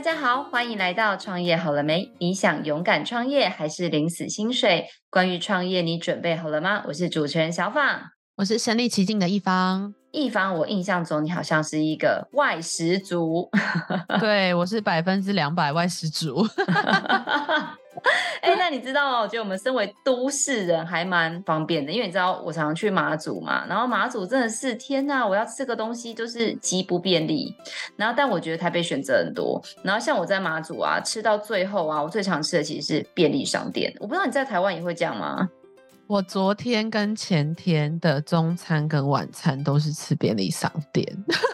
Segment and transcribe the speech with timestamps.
[0.00, 2.10] 大家好，欢迎来到创业好了没？
[2.20, 4.86] 你想勇敢创业还是领死薪水？
[5.10, 6.82] 关于创业，你准备好了吗？
[6.86, 8.00] 我是主持人小访，
[8.36, 9.92] 我是身临其境的一方。
[10.12, 13.48] 一方，我印象中你好像是一个外食族，
[14.20, 16.46] 对，我是百分之两百外食族。
[18.40, 19.20] 哎、欸，那你知道吗？
[19.20, 27.54] 我觉得我们身为都市人还蛮方便的，因为你知道我常常去马祖嘛，然后马祖真的是天呐，我要吃个东西就是极不便利。
[27.96, 29.60] 然后，但我觉得台北选择很多。
[29.82, 33.92] 然后，像我在马祖啊，吃到最后啊，我最常吃的其实是便利商店。
[34.00, 35.48] 我不知道你在台湾也会这样吗？
[36.10, 41.06] 我昨天跟前天的中餐跟晚餐都是吃便利商店。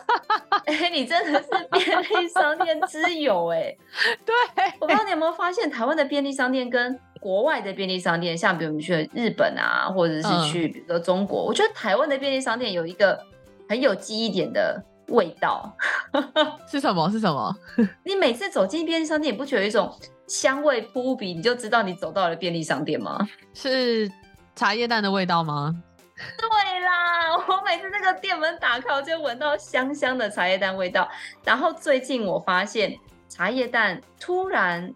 [0.65, 3.79] 哎、欸，你真的是便利商店之友哎、欸！
[4.25, 4.35] 对，
[4.81, 13.21] 我不知道你有没有发现，台湾的便利商店跟国外的便利商店，像比如你去日本啊，或者是去比如说中国，嗯、我觉得台湾的便利商店有一个
[13.69, 15.71] 很有记忆点的味道。
[16.67, 17.11] 是什么？
[17.11, 17.55] 是什么？
[18.05, 19.95] 你每次走进便利商店，你不觉得有一种
[20.27, 23.19] 香味扑鼻，你就知道你走到了便利商店吗？
[23.53, 24.11] 是。
[24.57, 25.77] 茶叶蛋的味道吗？
[26.17, 31.07] 对啦， 我每次那个店门打开，我就闻到香香的茶叶蛋味道。
[31.45, 32.99] 然后最近我发现
[33.29, 34.93] 茶叶蛋突然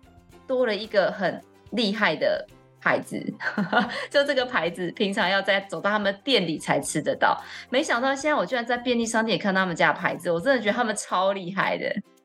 [0.46, 1.38] 多了一个很
[1.72, 2.42] 厉害的
[2.80, 3.22] 牌子，
[4.08, 11.84] 就这个牌子平常要在走到他们店里才吃得到，没想到现在我居然在便利商店看到他们家的牌子，我真的觉得他们超厉害的。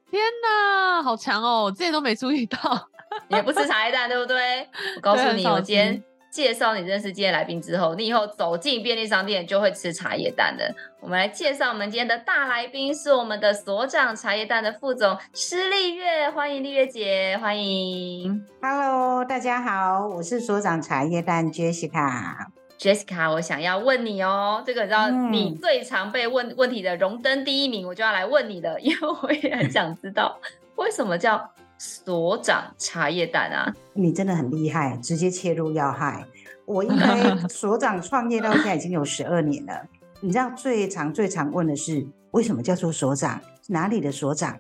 [0.10, 1.64] 天哪，好强哦！
[1.66, 2.88] 我之前都没注意到，
[3.28, 4.66] 也不吃茶叶蛋对不对？
[4.96, 6.02] 我告诉你，我今天。
[6.36, 10.70] 介绍你认识今天来宾之后，你以后走进便利商店就会吃茶叶蛋的。
[11.00, 18.46] 我们来介绍我们今天的大来宾，是我们的所长茶叶蛋的副总施丽月，欢迎丽月姐，欢迎。
[18.62, 22.48] Hello，大家好，我是所长茶叶蛋 Jessica。
[22.78, 30.38] Jessica，我想要问你哦，这个你知道你最常被问问题的荣登第一名，我就要来问你了，因为我也很想知道
[30.76, 31.50] 为什么叫。
[31.78, 36.26] 所长茶叶蛋啊，你真的很厉害，直接切入要害。
[36.66, 39.74] 我应该 所长创业到现在已经有十二年了。
[40.22, 43.40] 你知道最常最常问的是为什么叫做所长？
[43.68, 44.58] 哪里的所长？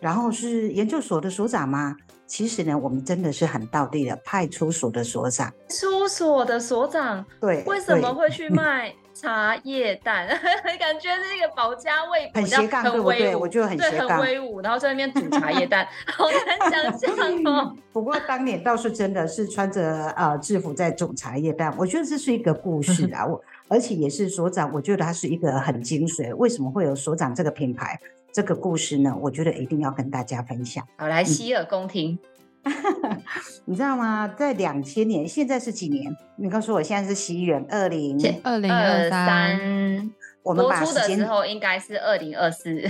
[0.00, 1.96] 然后是研究所的所长吗？
[2.26, 5.52] 其实呢，我们真的是很道地的派出所的所长。
[5.68, 8.94] 出所的所长，对，为什么会去卖？
[9.20, 10.28] 茶叶蛋，
[10.78, 13.34] 感觉是一个保家卫国，很斜杠，对不对？
[13.34, 17.74] 我觉得很斜杠，很威武，然后在那边煮茶叶蛋， 好难想象哦。
[17.92, 23.26] 不过当年倒是真的是穿着呃制服在煮茶叶蛋，我觉得这是一个故事啊。
[23.26, 26.34] 我而且也是所长，我觉得它是一个很精髓。
[26.36, 27.98] 为什么会有所长这个品牌？
[28.30, 29.14] 这个故事呢？
[29.20, 30.86] 我觉得一定要跟大家分享。
[30.96, 32.12] 好，来洗耳恭听。
[32.12, 32.18] 嗯
[33.66, 34.28] 你知道吗？
[34.28, 36.14] 在两千年，现在是几年？
[36.36, 40.10] 你告诉我，现在是西元二零二零二三。
[40.42, 42.82] 我们把时间之后应该是二零二四，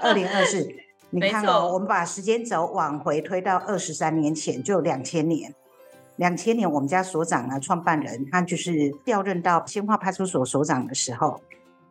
[0.00, 0.66] 二零二四。
[1.10, 5.54] 你看哦，我们把时间轴往回推到二十三年前，就两千年。
[6.16, 11.40] 两千年，我们家所长呢，创办人他就是调任到鲜化派出所所长的时候，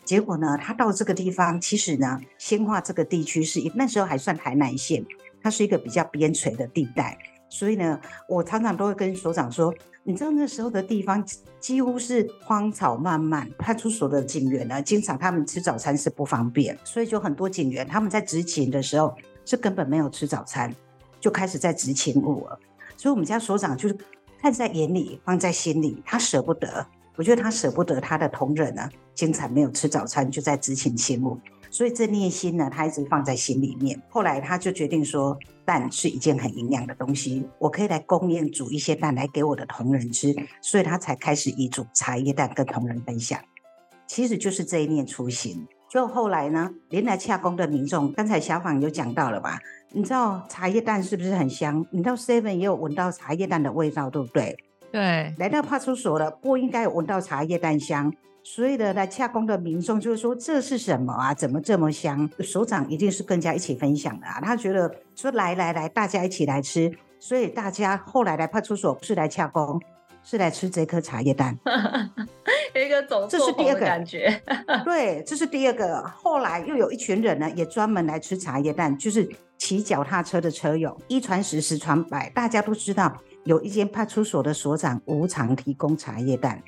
[0.03, 5.05] 结果呢，他到这个地方，其实呢，鲜化这个地区是那时候还算台南县。
[5.41, 7.17] 它是一个比较边陲的地带，
[7.49, 11.23] 所以呢，我常常都会跟所长说，你知道那时候的地方
[11.59, 19.15] 几乎是荒草漫漫，派出所的警员呢，经常他们吃早餐是不方便，所以就很多警员他们在执勤的时候
[19.45, 20.73] 是根本没有吃早餐，
[21.19, 22.59] 就开始在执勤务了。
[22.97, 23.97] 所以我们家所长就是
[24.41, 26.85] 看在眼里，放在心里，他舍不得。
[27.17, 31.37] 我觉得他舍不得他的同仁呢，经常没有吃早餐，就在执勤勤务。
[31.71, 33.99] 所以这念心呢，他一直放在心里面。
[34.09, 40.35] 后来他就决定说，蛋是一件很营养的东西，我可以来供应煮一些蛋来给我的同仁吃。
[40.61, 43.39] 所以他才开始以煮茶叶蛋跟同仁分享。
[44.05, 45.65] 其实就是这一念初心。
[45.89, 49.57] 就后来呢，连来洽公的民众，刚才小访有讲到了吧？
[49.93, 51.85] 你知道茶叶蛋是不是很香？
[51.91, 54.57] 你到 Seven 也有闻到茶叶蛋的味道，对不对？
[54.91, 55.33] 对。
[55.37, 58.13] 来到派出所了，不应该有闻到茶叶蛋香。
[58.43, 61.33] 所以呢，来洽公的民众就是说，这是什么啊？
[61.33, 62.29] 怎么这么香？
[62.39, 64.41] 首长一定是更加一起分享的啊。
[64.41, 66.91] 他觉得说，来来来，大家一起来吃。
[67.19, 69.79] 所以大家后来来派出所不是来洽公，
[70.23, 71.55] 是来吃这颗茶叶蛋。
[72.73, 74.41] 有一个走错棚的感觉。
[74.83, 76.01] 对，这是第二个。
[76.03, 79.29] 后来又有一群人呢，也专门来吃茶叶蛋，就是
[79.59, 80.97] 骑脚踏车的车友。
[81.07, 86.59] 一传十，十传百，大家都知道有一间派出所的所长无偿提供茶叶蛋。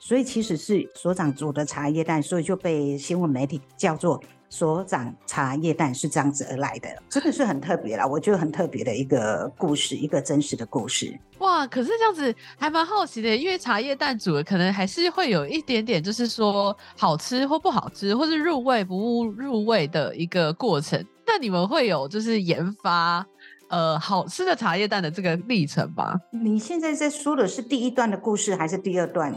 [0.00, 11.16] 所以其实是所长煮的茶叶蛋，所以就被新闻媒体叫做所长茶叶蛋，是这样子而来的，真的是很特别啦，我觉得很特别的一个故事，一个真实的故事。
[11.38, 21.04] 哇，可是这样子还蛮好奇的，因为茶叶蛋煮的可能还是会有一点点，就是说好吃或不好吃，或是入味不入味的一个过程。
[21.26, 23.24] 那你们会有就是研发
[23.68, 26.18] 呃好吃的茶叶蛋的这个历程吧。
[26.32, 29.32] 你现在在说的是第一段的故事还是第二段？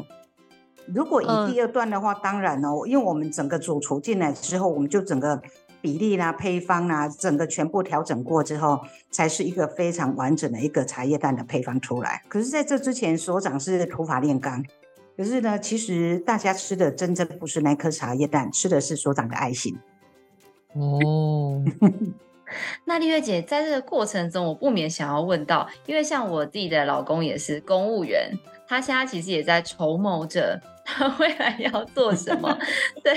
[0.87, 5.41] 如果以第二段的话，呃、当然哦，因为我们整个主厨进来之后，我们就整个
[5.81, 12.21] 比例啦、配方啦，整个全部调整过之后，才是一个非常完整的一个茶叶蛋的配方出来。
[12.27, 14.63] 可是在这之前，所长是土法炼钢。
[15.15, 19.77] 可是呢，其实大家吃的真正不是那颗茶叶蛋，吃的是所长的爱心。
[20.73, 21.63] 哦，
[22.85, 28.31] 那丽月姐在这个过程中，我不免想要问到，因为像我自己的老公也是公务员，
[28.67, 30.61] 他现在其实也在筹谋着。
[30.85, 32.57] 他未来要做什么？
[33.03, 33.13] 对，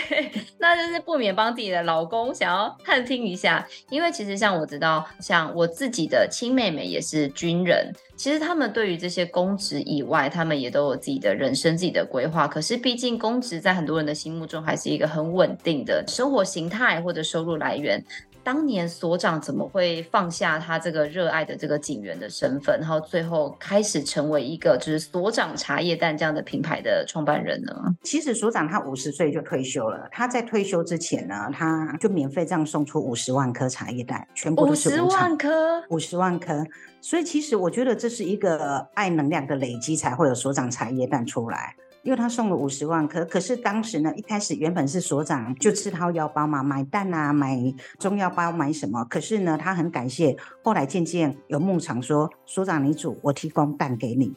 [0.59, 12.47] 那就是不免帮自己的老公想要探听一下，因为其实像我知道，像我自己的亲妹妹也是军人，其实他们对于这些公职以外，他们也都有自己的人生、自己的规划。
[12.47, 18.03] 可是毕竟公职在很多人的心目中还是一个很稳定的生活形态或者收入来源。
[18.47, 27.75] 当年所长怎么会放下他这个热爱的这个警员的身份，然后最后开始成为一个就是所长茶叶蛋这样的品牌的创办人呢？
[28.05, 36.65] 其实所长他五十岁就退休了，他在退休之前呢，他就免费这样送出五十万颗茶叶蛋，全部都是五十万颗，五十万颗。
[37.01, 41.75] 所以其实我觉得这是一个爱能量的累积，才会有所长茶叶蛋出来。
[42.07, 47.61] 因为他送了五十万可，可是当时呢，一开始原本是所长就吃掏腰包嘛，买蛋啊，买
[47.99, 49.05] 中药包，买什么？
[49.07, 54.29] 可是呢，他很感谢，后来渐渐有牧场说，所长你煮，我提供蛋给你；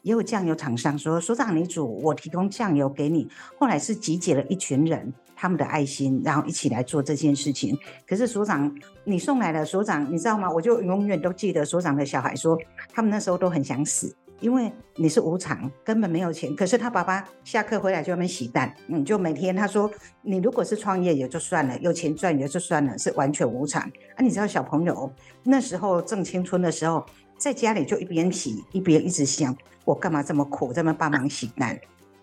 [0.00, 3.28] 也有酱油厂商说，所长你煮，我提供酱油给你。
[3.58, 7.76] 后来是集结了一群人，他们的爱心，然后一起来做这件事情。
[8.08, 10.50] 可是所长，你送来了，所长，你知道吗？
[10.50, 12.58] 我就永远都记得所长的小孩说，
[12.90, 14.16] 他们那时候都很想死。
[14.40, 16.54] 因为你是无偿，根本没有钱。
[16.54, 19.90] 可是他爸爸下课回来就在那边洗蛋，嗯，就每天他说，
[20.22, 23.82] 你如果是创业也就算了，有钱赚也就算了，是完全无偿。
[23.82, 25.12] 啊，你知道小朋友
[25.42, 27.04] 那时候正青春的时候，
[27.36, 31.78] 在家里就一边洗一边一直想，我干嘛这么苦，这么帮忙洗蛋？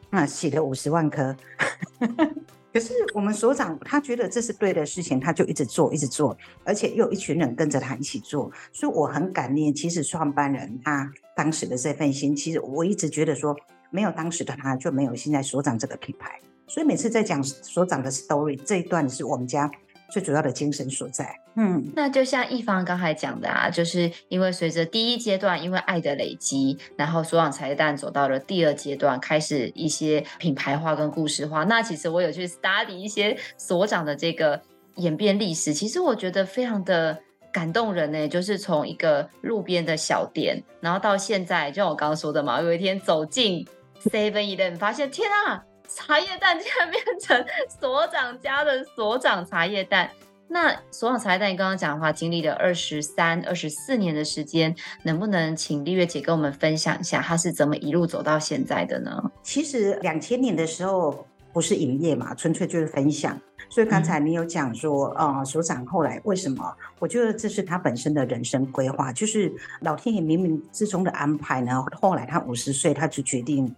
[0.09, 1.35] 那洗了五十万颗。
[2.75, 9.73] 可是我们所长他觉得这是对的事情，他就一直做，一直做，而且又一群人跟着他一起做，所以我很感念。
[9.73, 13.55] 其实创办人他当时的这份心，其实我一直觉得说，
[13.91, 16.37] 没有当时的他，就没有现在所长这个品牌。
[16.67, 19.71] 所以每次在讲所长的 story 这一段，是我们家。
[20.09, 31.63] 最主要的精神所在，嗯，那就像一方刚才讲的啊，就是因为随着第一阶段，因为爱的累积，然后所长茶叶蛋走到了第二阶段，开始一些品牌化跟故事化。
[31.63, 34.61] 那其实我有去 study 一些所长的这个
[34.97, 37.17] 演变历史，其实我觉得非常的
[37.51, 38.27] 感动人呢。
[38.27, 43.67] 就是从一个路边的小店，然后到现在，就像我刚刚说的嘛，有一天走进
[44.03, 45.63] Seven Eleven，发现天啊！
[45.87, 47.45] 茶叶蛋竟然变成
[47.79, 50.09] 所长家的所长茶叶蛋，
[50.47, 59.31] 那所长茶叶蛋，你刚刚讲的话，经历了二十三、二十四年的时间，能不能请丽月姐跟我们分享一下，他是怎么一路走到现在的呢？
[59.43, 63.39] 其实两千年的时候不是营业嘛，纯粹就是分享。
[63.67, 66.75] 所以刚才你有讲说，呃，所长后来为什么？
[66.99, 69.51] 我觉得这是他本身的人生规划，就是
[69.81, 71.83] 老天爷冥冥之中的安排呢。
[71.99, 73.75] 后来他五十岁，他就决定。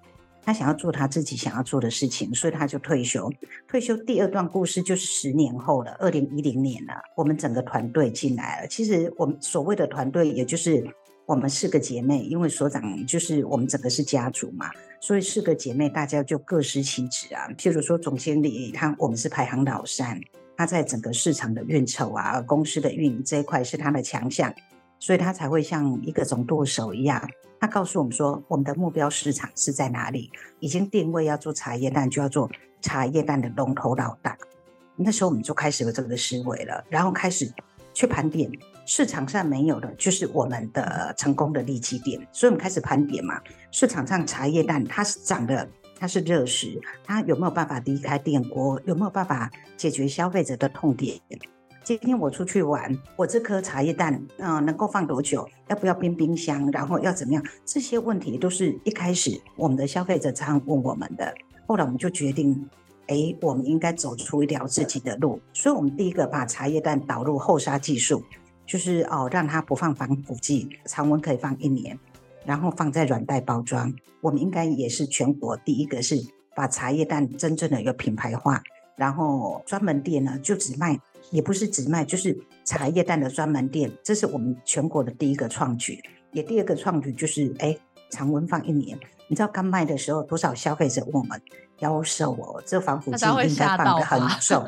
[0.47, 3.29] 他想要做他自己想要做的事情，所以他就退休。
[3.67, 8.67] 退休第二段故事就是十年后了，二零一零年了，我们整个团队进来了。
[8.69, 10.87] 其实我们所谓的团队，也就是
[11.25, 14.71] 我们四个姐妹，因为所长就是我们整个是家族嘛，
[15.01, 17.49] 所以四个姐妹大家就各司其职啊。
[17.57, 20.17] 譬如说总经理，他我们是排行老三，
[20.55, 24.53] 他在整个市场的运筹啊，公司的运营这一块是他的强项，
[24.99, 27.29] 所以他才会像一个总舵手一样。
[27.59, 30.31] 他告诉我们说，我们的目标市场是在哪里？
[30.59, 32.49] 已经定位要做茶叶蛋，就要做
[32.81, 34.37] 茶叶蛋的龙头老大。
[34.95, 37.51] 那时候我们就开始有这个思维了，然后开始
[37.93, 38.49] 去盘点
[38.85, 42.19] 市场上没有的，就是我们的成功的利基点。
[42.31, 45.67] 所以我们开始盘点嘛，市场上茶叶蛋它是涨的，
[45.99, 48.79] 它是热食，它有没有办法离开电锅？
[48.85, 51.19] 有没有办法解决消费者的痛点？
[51.87, 55.47] 今天我出去玩，我这颗茶叶蛋，嗯、能够放多久？
[55.69, 56.69] 要不要冰冰箱？
[56.69, 57.41] 然后要怎么样？
[57.63, 61.33] 这些问题都是一开始我们的消费者常问我们的。
[61.65, 62.69] 后来我们就决定，
[63.07, 65.39] 哎，我们应该走出一条自己的路。
[65.53, 68.21] 所以，我们第一个把茶叶蛋导入后杀技术，
[68.65, 71.97] 就是哦，让它不放防腐剂，常温可以放一年，
[72.43, 73.93] 然后放在软袋包装。
[74.19, 76.17] 我们应该也是全国第一个是
[76.53, 78.61] 把茶叶蛋真正的一个品牌化，
[78.97, 80.99] 然后专门店呢就只卖。
[81.31, 86.01] 也不是只卖，就是茶叶蛋的专门店，这是我们全国的第一个创举。
[86.31, 87.77] 也第二个创举就是，哎，
[88.11, 88.97] 常温放一年。
[89.29, 91.41] 你知道刚卖的时候，多少消费者问我们，
[91.79, 94.63] 妖瘦哦，这防腐剂应该放的很重。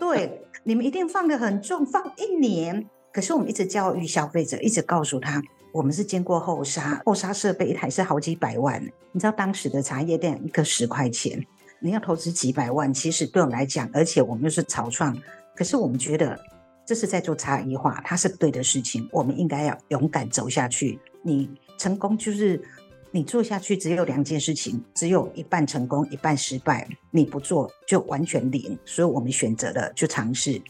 [0.00, 2.88] 对，你们一定放的很重，放一年。
[3.12, 8.82] 可是我们一直教育消费者，一直告诉他，我们是经过后杀，后杀设备一台是好几百万。
[9.12, 11.44] 你知道当时的茶叶蛋一个十块钱，
[11.80, 15.16] 你要投资几百万，其实对我们来讲，而且我们又是草创，
[15.58, 16.38] 可是我们觉得
[16.86, 20.96] 这是在做差异化，它是对的事情，我们应该要勇敢走下去。
[21.24, 22.62] 你成功就是。
[23.10, 26.86] 你做下去只有两件事情，只有一半成功，一半失败。
[27.10, 30.60] 你不做就完全零，所以我们选择了去尝试。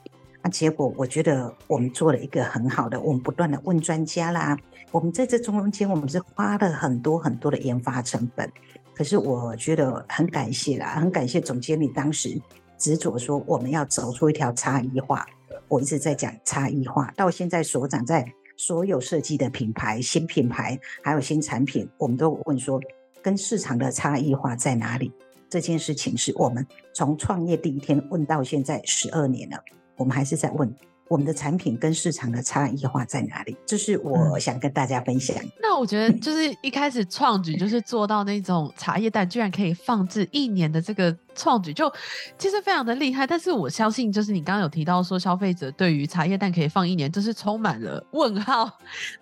[0.40, 4.56] 那结果我觉得我们做了一个很好的，我们不断的问专家啦。
[4.92, 8.48] 我们在这中间，我们是花了很多很多的研发成本。
[8.94, 12.40] 可是我觉得很感谢啦，很感谢总监理当时
[12.78, 15.26] 执着说我们要走出一条差异化。
[15.68, 18.32] 我一直在讲差异化，到现在所长在。
[18.60, 22.80] 所有设计的品牌、新品牌还有新产品，我们都问说，
[23.22, 25.12] 跟市场的差异化在哪里？
[25.48, 29.62] 这件事情是我们从创业第一天问到现在十二年了，
[29.96, 30.74] 我们还是在问。
[31.06, 33.56] 我们的产品跟市场的差异化在哪里？
[33.64, 35.34] 这是我想跟大家分享。
[35.38, 41.90] 嗯、那我觉得就是一开始创举就是做到那种茶叶蛋居然可以放置一年的这个创举，就
[42.36, 43.26] 其实非常的厉害。
[43.26, 48.68] 但是我相信，就是你刚刚有提到说消费者对于茶叶蛋可以放一年，就是充满了问号。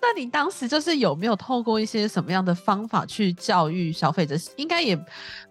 [0.00, 4.34] 那你当时就是有没有透过一些什么样的方法去教育消费者？
[4.56, 4.98] 应该也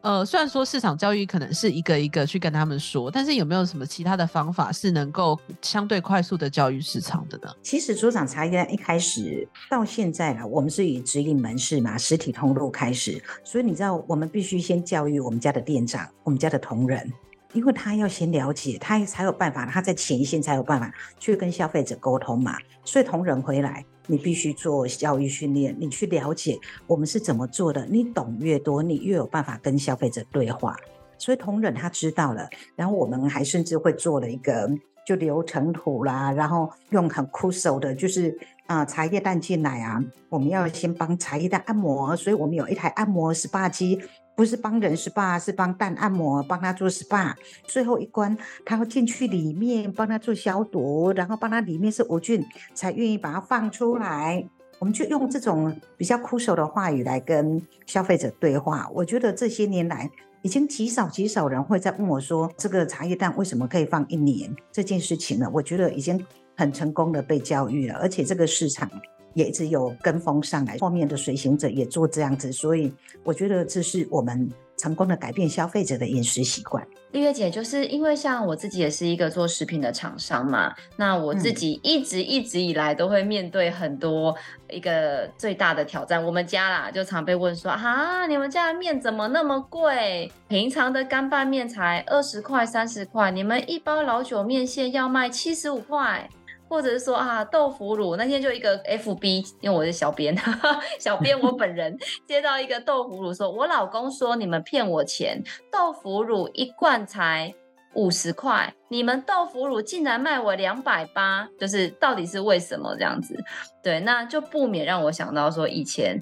[0.01, 7.49] 呃，虽然说市场教育可能是一个一个去跟他们说，但是有没有什么其他的方法是能够相对快速的教育市场的呢？
[7.61, 17.11] 其实所长茶叶蛋一开始到现在了，我们是以直营门市嘛，实体通路开始，所以你知道，我们必须先教育我们家的店长，我们家的同仁，
[17.53, 22.57] 因为他要先了解，他才有办法，他在前线才有办法去跟消费者沟通嘛。
[22.83, 26.57] 所以同仁回来，你必须做教育训练，你去了解
[26.87, 30.75] 我们是怎么做的，你懂越多，你越有办法跟消费者对话。
[31.17, 34.69] 所以同仁他知道了，然后我们还甚至会做了一个。
[35.05, 38.35] 就流程图啦，然后用很酷手的，就是
[38.65, 44.01] 啊、茶叶蛋进来啊，我们要先帮茶叶蛋按摩，所以我们有一台按摩 SPA 机，
[44.35, 47.33] 不是帮人 SPA，是帮蛋按摩，帮他做 SPA。
[47.63, 54.47] 最后一关，他会进去里面帮他做消毒，然后帮他里面是无菌，才愿意把它放出来。
[54.79, 58.89] 我们就用这种比较酷手的话语来跟消费者对话。
[58.93, 60.09] 我觉得这些年来。
[60.41, 65.49] 已经极少极少人会再问我说，这个茶叶蛋为什么可以放一年这件事情呢？
[65.51, 66.23] 我觉得已经
[66.55, 68.87] 很成功的被教育了，而且这个市场
[69.35, 72.91] 也一直有跟风上来，后面的随行者也做这样子，所以
[73.23, 76.85] 我觉得这是我们成功的改变消费者的饮食习惯。
[77.11, 84.35] 丽月姐，就是因为像我自己也是一个做食品的厂商嘛，那我自己一直一直以来都会面对很多
[84.69, 86.21] 一个最大的挑战。
[86.21, 90.29] 我们家啦，就常被问说啊，你们家的面怎么那么贵？
[90.49, 96.29] 平常的干拌面才二十块、三十块，你们一包老酒面线要卖七十五块。
[96.67, 100.35] 或者是说啊，豆腐乳那天就一个 FB，因为我是小编，
[100.99, 107.53] 小编我本人接到一个豆腐乳说，说我老公说你们骗我钱，豆腐乳一罐才
[107.93, 113.37] 五十块，你们豆腐乳竟然卖我两百八，就是到底是为什么这样子？
[113.83, 116.21] 对，那就不免让我想到说以前。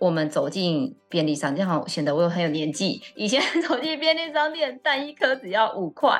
[0.00, 3.00] 我们走进便利商店，好像显得我很有年纪。
[3.14, 6.18] 以前 走进便利商店，蛋一颗只要五块，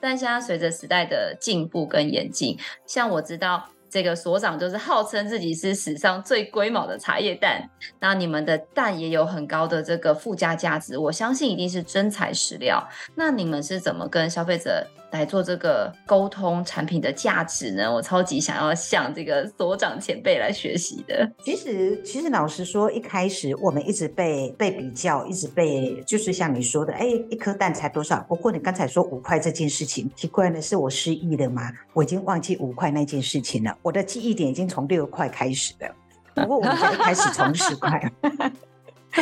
[0.00, 3.68] 但现在随着时代的进步跟演进，像我知道。
[3.90, 7.70] 这个所长就是号称自己是史上最龟毛的茶叶蛋，
[8.00, 12.86] 那你们的蛋也有很高的这个附加价值，我相信一定是真材实料。
[13.14, 17.92] 那你们是怎么跟消费者来做这个沟通产品的价值呢？
[17.92, 21.30] 我超级想要向这个所长前辈来学习的。
[21.42, 28.24] 其实，其实老实说，一开始我们一直被被比较，一直被就是像你说的，哎，一颗蛋才多少？
[28.28, 31.72] 不过你刚才说五块这件事情，奇怪的是我失忆了吗？
[31.94, 33.76] 我已经忘记五块那件事情了。
[33.82, 35.94] 我的记忆点已经从六块开始了，
[36.34, 38.12] 不过我们现在开始从十块。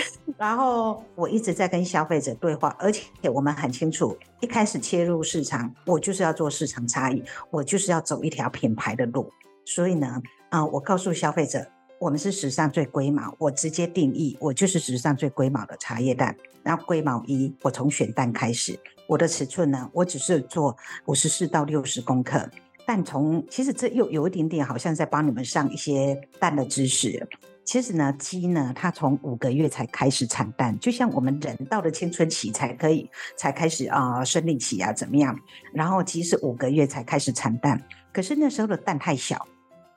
[0.38, 9.30] 然后我一直在跟消费者对话，而且我们很清楚，一开始切入市场，我就是要做市场差异，我就是要走一条品牌的路。
[9.64, 11.66] 所以呢，啊、我告诉消费者，
[11.98, 16.36] 我们是史上最龟毛，我直接定义，我就是史上最龟毛的茶叶蛋。
[16.62, 20.76] 然后龟毛一，我从选蛋开始，我的尺寸呢，我只是做
[21.06, 22.48] 五十四到六十公克。
[22.84, 27.26] 但从其实这又有一点点好像在帮你们上一些蛋的知识。
[27.66, 35.36] 其实呢，鸡呢，它从五个月才开始产蛋，就像我们人到了青春期才可以才开始啊、生理期啊怎么样？
[35.74, 37.82] 然后鸡是五个月才开始产蛋，
[38.12, 39.44] 可是那时候的蛋太小。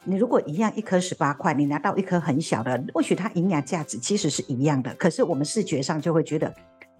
[0.03, 6.51] 你如果一样一颗十八块，你拿到一颗很小的，或许它营养价值其实是一样的，可是我们视觉上就会觉得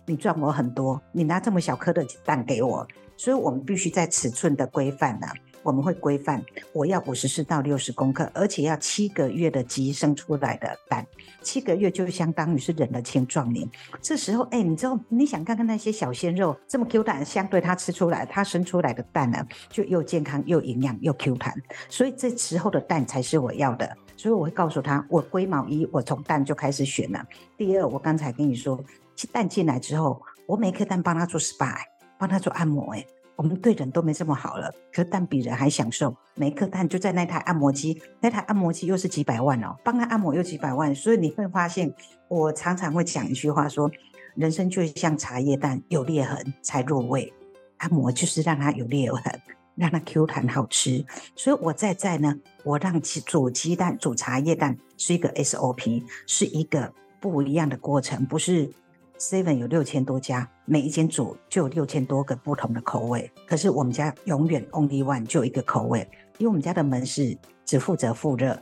[0.05, 5.27] 你赚我很多，你拿这么小颗的蛋给我，所以我们必须在尺寸的规范呢。
[5.63, 11.05] 我们会规范，我要五十四到六十公克，而且要七个月的鸡生出来的蛋，
[11.41, 13.67] 七个月就相当于是人的青壮年。
[14.01, 21.53] 这时候，哎，你知道，你想看看那些小鲜肉这么 Q 弹，相对它吃出来，它生出来的蛋呢，就又健康又营养又 Q 弹，
[21.89, 23.97] 所以这时候的蛋才是我要的。
[24.15, 27.25] 所以我会告诉他，我龟毛一，我从蛋就开始选了。
[27.57, 28.77] 第二，我刚才跟你说，
[29.31, 31.77] 蛋进来之后，我每颗蛋帮他做 SPA，
[32.17, 33.05] 帮他做按摩，哎。
[33.39, 36.13] 我们对人都没这么好了，可蛋比人还享受。
[36.35, 40.93] 每一颗蛋就在那台按摩机，那台按摩机又是几百万哦，帮他按摩又几百万。
[40.93, 41.89] 所以你会发现，
[42.27, 43.89] 我常常会讲一句话说：
[44.35, 47.33] 人生就像茶叶蛋，有裂痕才入味。
[47.77, 49.41] 按摩就是让它有裂痕，
[49.75, 51.05] 让它 Q 弹好吃。
[51.33, 58.69] 所以我在在呢，我让煮鸡蛋、煮茶叶蛋是一个 SOP，是一个不一样的过程，不是。
[59.19, 63.29] Seven 有六千多家，每一间煮就有六千多个不同的口味。
[63.45, 66.07] 可是我们家永远 Only One 就一个口味，
[66.37, 68.57] 因为我们家的门市只负责复热，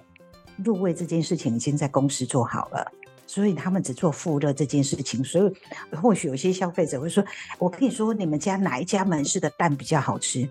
[0.63, 2.91] 入味这件事情已经在公司做好了，
[3.27, 5.23] 所以他们只做复热这件事情。
[5.23, 7.23] 所以或许有些消费者会说
[7.59, 10.49] ：“我跟你说，你们家哪一家门市的蛋比较好吃？”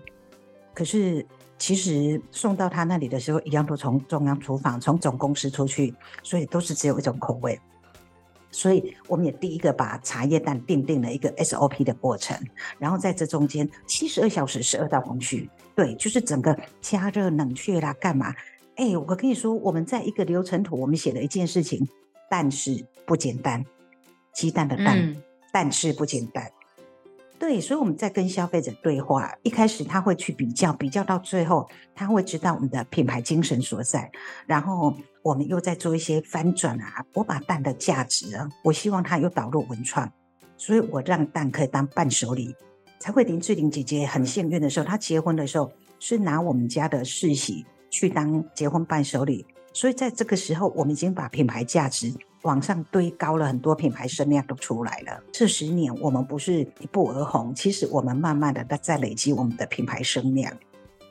[0.73, 1.25] 可是
[1.57, 7.59] 其实送到他那里的时候，一样都从中央厨房、从总公司出去，所以都是只有一种口味。
[8.57, 12.35] 所以我们也第一个把茶叶蛋定定了一个 SOP 的过程，
[12.79, 18.33] 然后在这中间七十二小时十二道工序，对，就是整个加热、冷却啦，干嘛？
[18.75, 21.87] 哎，我跟你说，我们在一个流程图，我们写了一件事情，
[22.31, 23.63] 但是不简单，
[24.33, 25.21] 鸡蛋的蛋，嗯、
[25.53, 26.51] 但是不简单。
[27.39, 34.11] 对，所以我们在跟消费者对话，一开始他会去比较，比较到最后他会知道我们的品牌精神所在，
[34.47, 34.91] 然后
[35.21, 37.05] 我们又在做一些翻转啊。
[37.13, 40.11] 我把蛋的价值啊，我希望它又导入文创，
[40.57, 42.55] 所以我让蛋可以当伴手礼。
[42.99, 52.11] 才会林志玲姐姐很幸运的时候，她结婚的时候是拿我们家的世袭去当结婚伴手礼，所以在这个时候，我们已经把品牌价值。
[52.47, 55.21] 往上堆高了很多，品牌声量都出来了。
[55.33, 60.53] 这十年我们不是一步而红，其实我们慢慢的在累积我们的品牌声量。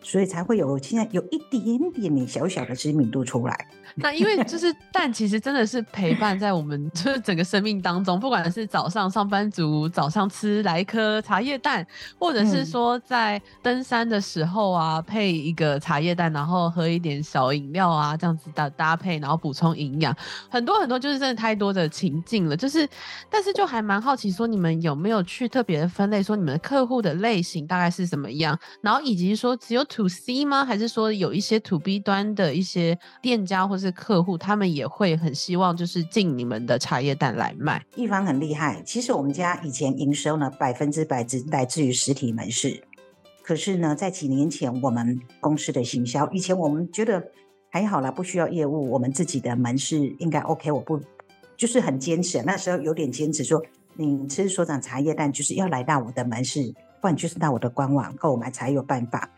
[0.07, 3.66] 所以才会有现在有一点点点小小的知名度出来。
[3.97, 11.85] 那因为就是蛋，其实真的是陪伴在我们就是整个生命当中，不管是早上上班族早上吃来一颗茶叶蛋，
[12.21, 20.14] 或者是说在登山的时候啊，配一个茶叶蛋，然后喝一点小饮料啊，这样子的搭配，然后补充营养，
[20.49, 22.57] 很多很多就是真的太多的情境了。
[22.57, 22.88] 就是，
[23.29, 29.85] 但是就还蛮好奇，说你们有没有去特别的分类，说你们的客户的类型大概是怎么样，然后以及说只有。
[29.96, 30.62] To C 吗？
[30.62, 37.82] 还是说有一些 To B 端的一些店家或是客户，他们也会很希望就是进你们的茶叶蛋来卖？
[37.94, 42.85] 一方很厉害，其实我们家以前营收呢百分之百只来自于实体门市，
[43.42, 47.30] 可是呢，在几年前我们公司的行销，以前我们觉得
[47.70, 50.70] 还好啦，不需要业务，我们自己的门市应该 OK。
[50.70, 51.00] 我不
[51.56, 53.62] 就是很坚持，那时候有点坚持说，
[53.94, 59.30] 你吃所长茶叶蛋就是要来到我的门市，不然就是到我的官网购买才有办法。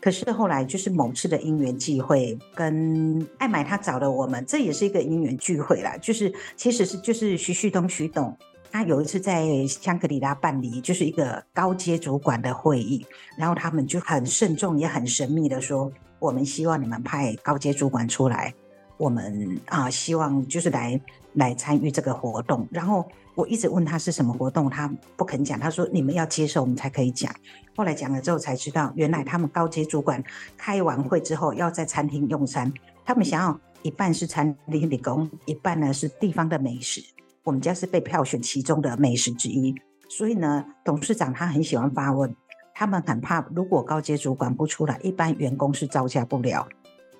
[0.00, 5.96] 可是后来就是某次的因缘际会，跟爱买他找了我们，这也是一个因缘聚会啦。
[5.96, 8.36] 就是其实是就是徐旭东徐董，
[8.70, 13.04] 他有一次在香格里拉办理就是一个高阶主管的会议，
[13.36, 18.54] 然后他们就很慎重也很神秘的说，我们希望你们派高阶主管出来，
[18.98, 21.00] 我们啊希望就是来
[21.32, 23.04] 来参与这个活动，然后。
[23.36, 25.60] 我一直问他是什么活动，他不肯讲。
[25.60, 27.30] 他说：“你们要接受，我们才可以讲。”
[27.76, 30.24] 后来讲了之后才知道，原来他们高阶主管
[30.56, 32.72] 开完会之后要在餐厅用餐，
[33.04, 37.04] 他们想要一半是餐厅理工，一半呢是地方的美食。
[37.44, 39.74] 我们家是被票选其中的美食之一，
[40.08, 42.34] 所以呢，董事长他很喜欢发问，
[42.74, 46.66] 他们很怕如果高阶主管不出来，一般员工是招架不了。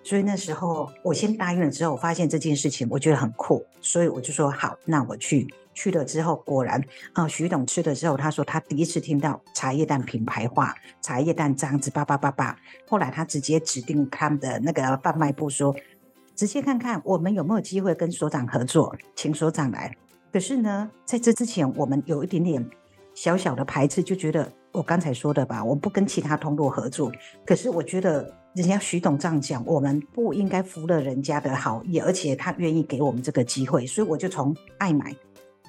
[0.02, 5.46] 所以那时候我先答应了之后，我发现这件事情我觉得很酷，所以我就说好，那我去。
[5.76, 12.58] 去了之后，果然啊，徐董吃了之后，他说他第一次听到茶叶蛋品牌化，茶叶蛋这样子叭叭叭叭。
[12.88, 15.76] 后来他直接指定他们的那个贩卖部说，
[16.34, 19.94] 直接看看我们有没有机会跟所长合作，请所长来。
[20.32, 22.68] 可是呢，在这之前，我们有一点点
[23.14, 27.12] 小小的排斥，就觉得我刚才说的吧，我不跟其他通路合作。
[27.44, 35.14] 可是我觉得人家徐董这样讲，我们不应该服了人家的好意，而且他愿意给我们这个机会，所以我就从爱买。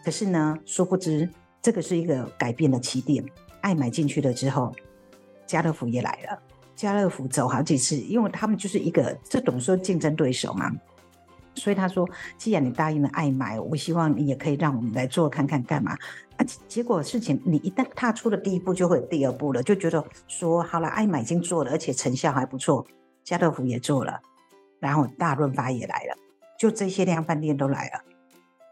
[0.03, 1.29] 可是呢，殊不知
[1.61, 3.23] 这个是一个改变的起点。
[3.61, 4.73] 爱买进去了之后，
[5.45, 6.39] 家乐福也来了。
[6.75, 10.71] 家乐福走好几次，因为他们就是一个，这种说竞争对手嘛。
[11.55, 12.07] 所以他说，
[12.37, 15.97] 既然你答应了爱买，我希望你也可以让我们来做看看干嘛
[16.37, 16.45] 啊？
[16.67, 22.85] 结果事情你一旦踏出了第一步，就会有第二步了，就觉得说好了，爱买已经做了，而且成效还不错，
[23.23, 24.21] 家乐福也做了，
[24.79, 26.15] 然后大润发也来了，
[26.59, 28.03] 就这些量贩店都来了，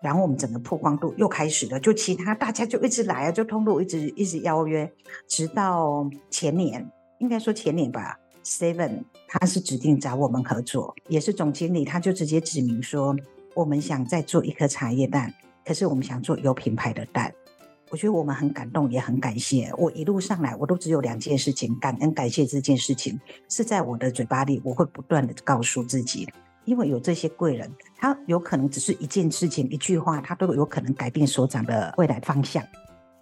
[0.06, 4.88] 然后我们整个曝光度又开始了，就其他大家就一直来啊，就通路一直一直邀约，
[5.28, 6.88] 直到前年，
[7.18, 8.20] 应该说前年吧。
[8.44, 13.16] Seven，他是指定找我们合作，也是总经理，他就直接指明说，
[13.56, 15.34] 我们想再做一颗茶叶蛋，
[15.66, 17.34] 可是我们想做有品牌的蛋。
[17.90, 19.72] 我觉得我们很感动，也很感谢。
[19.76, 26.30] 我一路上来，我都只有两件事情，感恩感谢这件事情是在我的嘴巴里，我会不断的告诉自己，
[26.66, 32.64] 因为有这些贵人，他有可能只是一件事情，一句话，他都有可能改变所长的未来方向，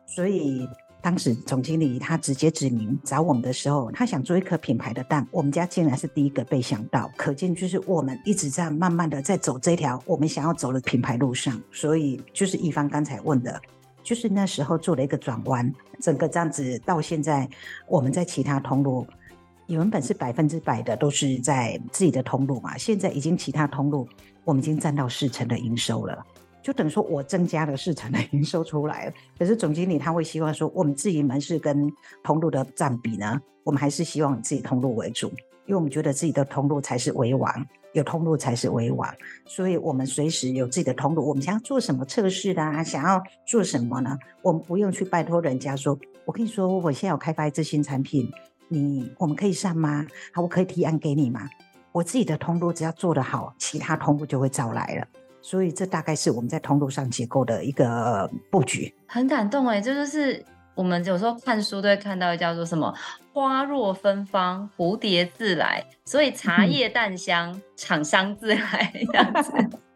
[0.06, 0.68] 所以。
[1.04, 11.62] 当时总经理他直接指明找我们的时候，他想做一颗品牌的蛋，我们家竟然是第一个被想到，可见就是我们一直在慢慢的在走这条我们想要走的品牌路上。
[11.74, 13.62] 所以就是一方刚才问的，
[14.02, 17.50] 就是那时候做了一个转弯，整个这样子到现在，
[17.86, 19.06] 我们在其他通路
[19.74, 24.08] 原本是百分之百的都是在自己的通路嘛，现在已经其他通路
[24.46, 26.26] 我们已经占到四成的营收了。
[26.62, 29.14] 就等于说，我增加了四成的营收出来。
[29.38, 31.92] 可是总经理他会希望说，我们自己门市跟
[32.24, 35.28] 通路的占比呢，我们还是希望以自己通路为主，
[35.66, 37.54] 因为我们觉得自己的通路才是为王，
[37.92, 39.14] 有通路才是为王。
[39.46, 44.18] 所以，我们随时有自己的通路，我们想要做什么测试的啊，想要做什么呢？
[44.42, 48.32] 我们不用去拜托人家说，我跟你说，我现在有开发一支新产品，
[48.68, 50.06] 你我们可以上吗？
[50.34, 51.50] 好，我可以提案给你吗？
[51.92, 55.08] 我自己的通路只要做得好，其他通路就会找来了。
[55.42, 62.92] 所以这大概是我们在通路上结构的一个布局，很感动哎，这就是我们有时候看书都会看到叫做什么
[63.34, 69.52] “花若芬芳，蝴蝶自来”，所以茶叶淡香，嗯、厂商自来这样子。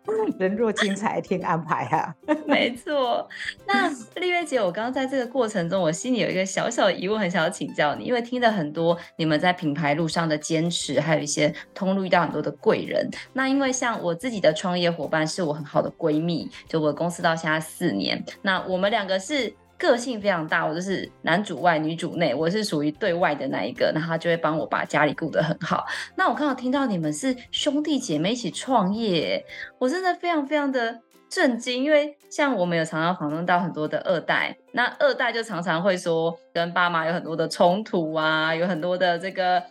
[0.40, 2.16] 人若精彩，天安排啊！
[2.46, 3.28] 没错。
[3.66, 13.10] 那丽月姐，我刚刚在这个过程中，我心里有一个小小的疑问，很想要请教你，因为听了很多你们在品牌路上的坚持，还有一些通路遇到很多的贵人。
[13.34, 19.54] 那因为像我自己的创业伙伴是我很好的闺蜜，就我公司到现在四年，那我们两个是。
[19.78, 25.86] 个性非常大，我就是男主外女主内，我是属于对外的那一个，那他就会帮我把家里顾得很好。
[26.16, 29.46] 那我刚好听到你们是兄弟姐妹一起创业，
[29.78, 39.62] 我真的非常非常的震惊，因为像我们有常常访问到很多的二代，那二代就常常会说跟爸妈有很多的冲突啊，有很多的这个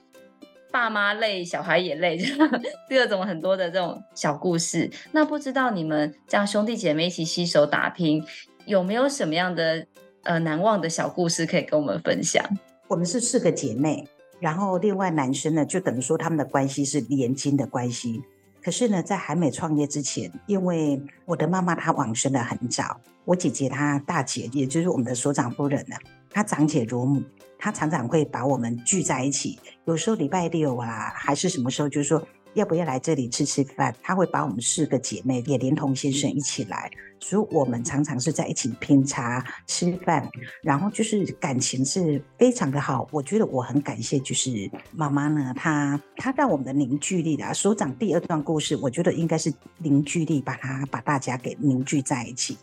[0.71, 2.17] 爸妈累，小孩也累，
[2.89, 4.89] 各种很多的这种小故事。
[5.11, 8.25] 那不知道你们这样兄弟姐妹一起携手打拼。
[8.67, 9.87] 有没有什么样的
[10.27, 12.45] 呃难忘的小故事可以跟我们分享？
[12.89, 14.07] 我们是四个姐妹，
[14.41, 18.23] 然后另外男生呢，就等于说他们的关系是连襟的关系。
[18.63, 25.97] 可是呢，在还没创业之前，因为我的妈妈她往生的很早，我姐姐她大姐，也就是我们的所长夫人呢，
[26.31, 27.23] 她长姐如母，
[27.59, 32.23] 她常常会把我们聚在一起，有时候礼拜六啊，还是什么时候，就是说。
[32.57, 33.95] 要不要来这里吃吃饭？
[34.03, 40.29] 她会把我们四个姐妹也连同先生一起来，所以我们常常是在一起品茶、吃饭，
[40.63, 43.09] 然后就是感情是非常的好。
[43.11, 52.57] 我觉得我很感谢，就是妈妈呢，她她让我们的凝聚力的所长第二段故事，我觉得应该是凝聚力，把它把大家给凝聚在一起。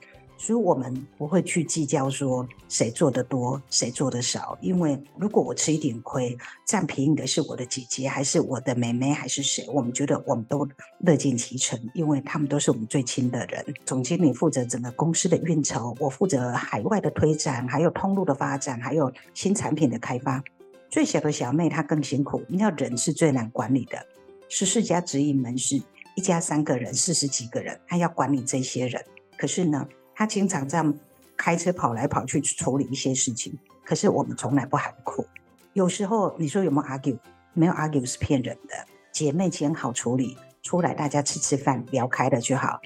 [0.44, 9.66] 所以我们不会去计较说谁做的多，谁做的少，因为如果我吃一点亏，占便宜的是我的姐姐，还是我的妹妹，还是谁？
[9.70, 10.68] 我们觉得我们都
[11.00, 13.66] 乐见其成，因为他们都是我们最亲的人。
[13.86, 20.44] 总经理负责整个公司的运筹，我负责海外的推展，还有通路的发展，还有新产品的开发。
[20.90, 24.06] 最小的小妹她更辛苦，你知道人是最难管理的，
[24.50, 25.82] 十四家直营门市，
[26.18, 29.02] 一家三个人，四十几个人，她要管理这些人，
[29.38, 29.88] 可是呢？
[30.24, 30.94] 他经常这样
[31.36, 35.26] 开车跑来跑去处理一些事情，可是我们从来不喊苦。
[35.74, 37.18] 有时候你说有没有 argue？
[37.52, 38.74] 没有 argue 是骗人的。
[39.12, 42.80] 姐妹间好处理，出来大家吃吃饭聊开了就好。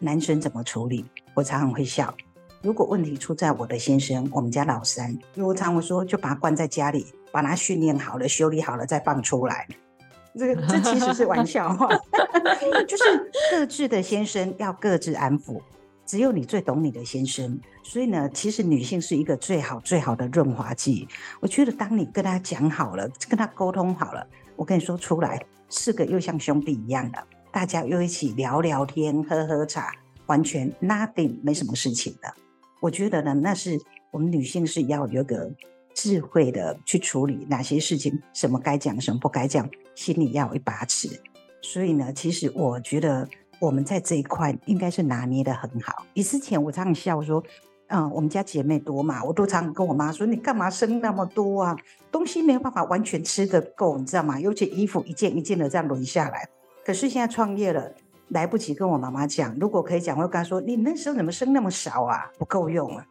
[0.00, 1.04] 男生怎么处理？
[1.32, 2.12] 我常常会笑。
[2.60, 9.68] 如果问题出在我的先生，我们家老三，我常会说就把他关在家里，把他训练好了、修理好了再放出来。
[10.36, 11.88] 这个这其实是玩笑话
[12.88, 15.60] 就是各自的先生要各自安抚。
[16.10, 21.06] 只有你最懂你的先生，所以呢，其实女性是一个最好最好的润滑剂。
[21.38, 29.92] 我觉得，当你跟他讲好了，跟他沟通好了，我跟你说出来，四个又像兄弟一样的，大家又一起聊聊天、喝喝茶，
[30.26, 32.34] 完全 nothing 没什么事情的。
[32.80, 35.48] 我觉得呢，那是我们女性是要有个
[35.94, 41.08] 智慧的去处理哪些事情，什么该讲，什么不该讲，心里要有一把尺。
[41.62, 43.28] 所以呢，其实我觉得。
[43.60, 46.04] 我们在这一块应该是拿捏得很好。
[46.14, 47.42] 以之前我常笑说，
[47.88, 51.76] 嗯，我们家姐妹多嘛，我都常跟我妈说，你干嘛生那么多啊？
[52.10, 54.40] 东西没有办法完全吃得够，你知道吗？
[54.40, 56.48] 尤其衣服一件一件的这样轮下来。
[56.84, 57.92] 可是现在创业了，
[58.28, 59.54] 来不及跟我妈妈讲。
[59.60, 62.30] 如果可以讲，我会跟她说，你那时候怎么生那么少啊？
[62.38, 63.06] 不够用啊。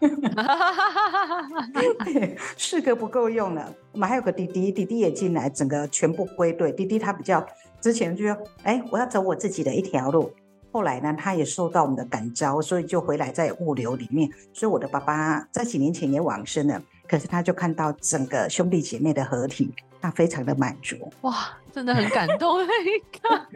[2.58, 6.72] 四个不够用了，我们还有个弟弟，弟弟也进来，整个全部归队。
[6.72, 7.46] 弟弟他比较
[7.82, 10.32] 之前就说，哎，我要走我自己的一条路。
[10.70, 14.30] 后来呢，他也受到我们的感召，所以就回来在物流里面。
[14.54, 20.96] 所以我的爸爸在几年前也往生了，可是他就看到整个兄弟姐妹的合体，他非常的满足。
[21.22, 21.48] 哇！
[21.72, 23.46] 真的很感动，一个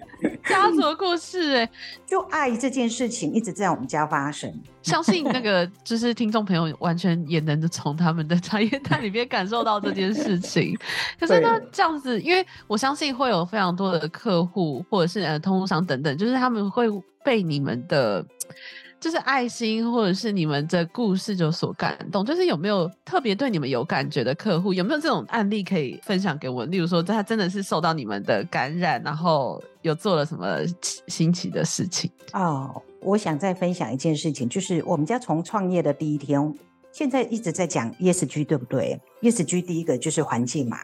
[0.49, 1.71] 家族的故事哎，
[2.07, 4.53] 就爱这件事情一直在我们家发生。
[4.83, 10.77] 相信那个就是听众朋友完全也能从他们的茶叶蛋里面感受到这件事情。
[11.21, 16.87] 可是呢，这样子，因为我相信会有非常多的客户或者是呃通路商等等，就是他们会
[17.25, 18.25] 被你们的。
[18.99, 22.25] 就是爱心，或者是你们的故事就所感动。
[22.25, 24.73] 就是有没有特别对你们有感觉的客户？
[24.73, 26.65] 有没有这种案例可以分享给我？
[26.65, 30.59] 例如说，他真的是受到你们的感染，然后有做了什么
[31.07, 32.11] 新奇的事情？
[32.33, 36.55] 哦，我想再分享一件事情，就是我们家从创业的第一天，
[36.91, 40.79] 现在一直在讲 ESG，对不对？ESG 第一个就是环境嘛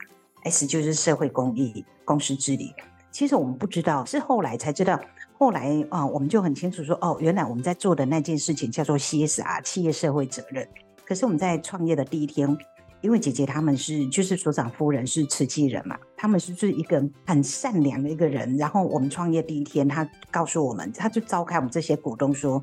[0.45, 2.73] ，S 就是社会公益、公司治理。
[3.11, 5.01] 其实我们不知道，是后来才知道。
[5.43, 10.65] 后来啊，我们就很清楚说，哦，原来我们在做的那件事情叫做 CSR，企业社会责任。
[11.05, 12.57] 可是我们在创业的第一天，
[13.01, 18.57] 因为姐姐他们是就是所长夫人是慈济人嘛，他们是是一个很善良的一个人。
[18.57, 22.63] 然后我们创业第一天，他告诉我们，他就召开我们这些股东说，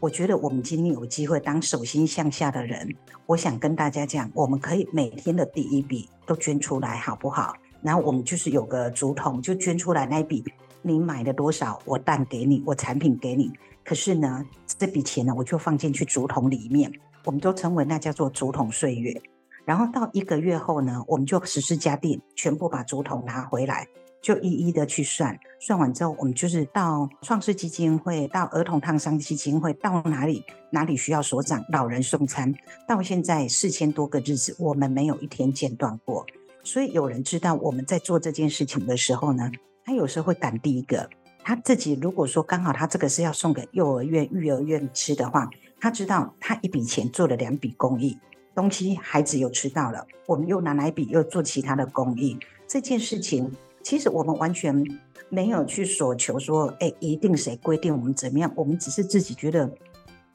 [0.00, 2.88] 我觉得我们今天有机会当手心向下的人，
[3.26, 7.54] 我想跟大家讲，我们可以每天的第一笔都捐出来，好不好？
[7.82, 10.42] 然后我们就是有个竹筒，就捐出来那一笔。
[10.86, 13.50] 你买了多少，我蛋给你，我产品给你。
[13.82, 14.44] 可是呢，
[14.78, 16.92] 这笔钱呢，我就放进去竹筒里面，
[17.24, 19.18] 我们都称为那叫做竹筒岁月。
[19.64, 23.88] 然后到一个月后呢，我们就实施家电，全部把竹筒拿回来，
[24.20, 25.38] 就一一的去算。
[25.58, 32.54] 算完之后，我们就是到创世基金会，到儿童烫伤基金会，到哪里哪里需要所长老人送餐。
[32.86, 36.26] 到现在四千多个日子，我们没有一天间断过。
[36.62, 39.50] 所以有人知道我们在做这件事情的时候呢，
[39.84, 41.08] 他有时候会赶第一个，
[41.42, 48.18] 他自己如果说刚好他这个是要送给幼儿园、育儿院吃的话，他知道他一笔钱做了两笔公益，
[48.54, 52.38] 东西孩子有吃到了，我们又拿来一笔又做其他的公益。
[52.66, 53.50] 这件事情
[53.82, 54.82] 其实我们完全
[55.28, 59.70] 没有去索求说，哎，一定谁规定我们怎么样，我们只是自己觉得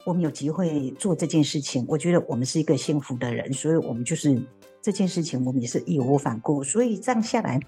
[0.05, 4.39] 我们有机会做这件事情，我觉得我们是一个幸福的人，所以我们就是
[4.79, 7.59] 这件事情我们也是义无反顾，所以这样下来。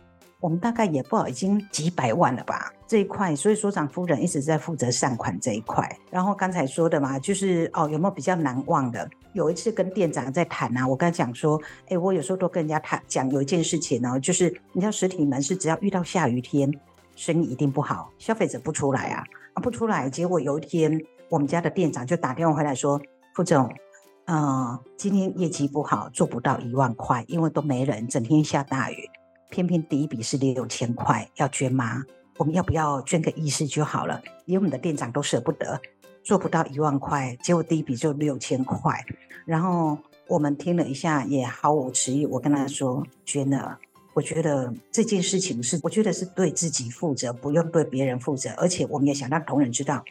[0.42, 5.88] 我们大概也不好，已经几百万了吧这一块，所以所长夫人一直在负责善款这一块。
[6.10, 9.08] 然后刚才说的嘛，就是哦，有没有比较难忘的？
[9.34, 16.70] 有一次跟店长在谈啊，我跟他讲说，哎，我有时候都跟人家谈讲有一件事情呢，就是你知道实体门市只要遇到下雨天，
[17.16, 19.24] 生意一定不好，消费者不出来啊，
[19.54, 21.00] 啊不出来，结果有一天
[21.30, 23.00] 我们家的店长就打电话回来说，
[23.36, 23.72] 副总，
[24.26, 28.98] 嗯，今天业绩不好，做不到一万块，因为都没人，整天下大雨。
[29.52, 32.04] 偏偏第一笔是六千块要捐吗？
[32.38, 34.20] 我们要不要捐个意思就好了？
[34.46, 35.80] 连我们的店长都舍不得，
[36.24, 39.06] 做不到一万块，结果第一笔就六千块。
[39.46, 42.26] 然后我们听了一下，也毫无迟疑。
[42.26, 43.78] 我跟他说捐了，
[44.14, 48.50] 我觉得这件事情是，我觉得是对自己负责，不用对别人负责。
[48.58, 50.02] 而且我们也想让同仁知道，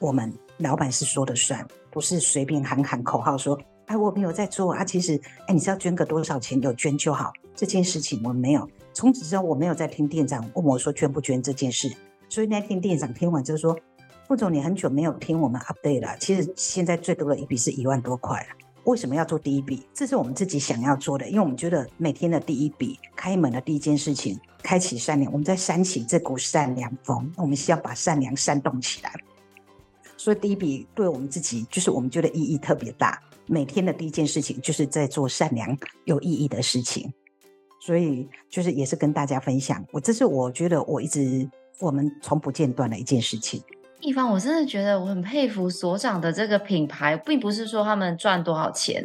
[0.00, 3.56] 我们老板是说了算，不是随便喊喊口号说。
[3.86, 4.84] 哎，我没有在做啊。
[4.84, 7.32] 其实，哎，你知道捐个多少钱，有捐就好。
[7.54, 8.68] 这件事情我们没有。
[8.94, 11.90] 从此之后，我没有再听店长问我说捐不捐这件事。
[12.28, 13.78] 所以那天店长听完就说
[14.26, 16.16] ：“副总，你很久没有听我们 update 了。
[16.18, 18.46] 其实现在最多的一笔是一万多块了。
[18.84, 19.82] 为什么要做第一笔？
[19.94, 27.30] 这是我们自己想要做的，因为我们觉得每天的第一笔，开门的第一件事情，开启善良，我们在煽起这股善良风。
[27.36, 29.12] 我们需要把善良煽动起来。
[30.16, 37.12] 所以第一笔对我们自己，就是我们觉得意义特别大。”每天的第一件事情就是在做善良有意义的事情，
[37.84, 39.84] 所以就是也是跟大家分享。
[39.90, 43.60] 我这是我觉得我一直我们从不间断的一件事情。
[44.00, 49.04] 一方，我真的觉得我很佩服所长的这个品牌，并不是说他们赚多少钱。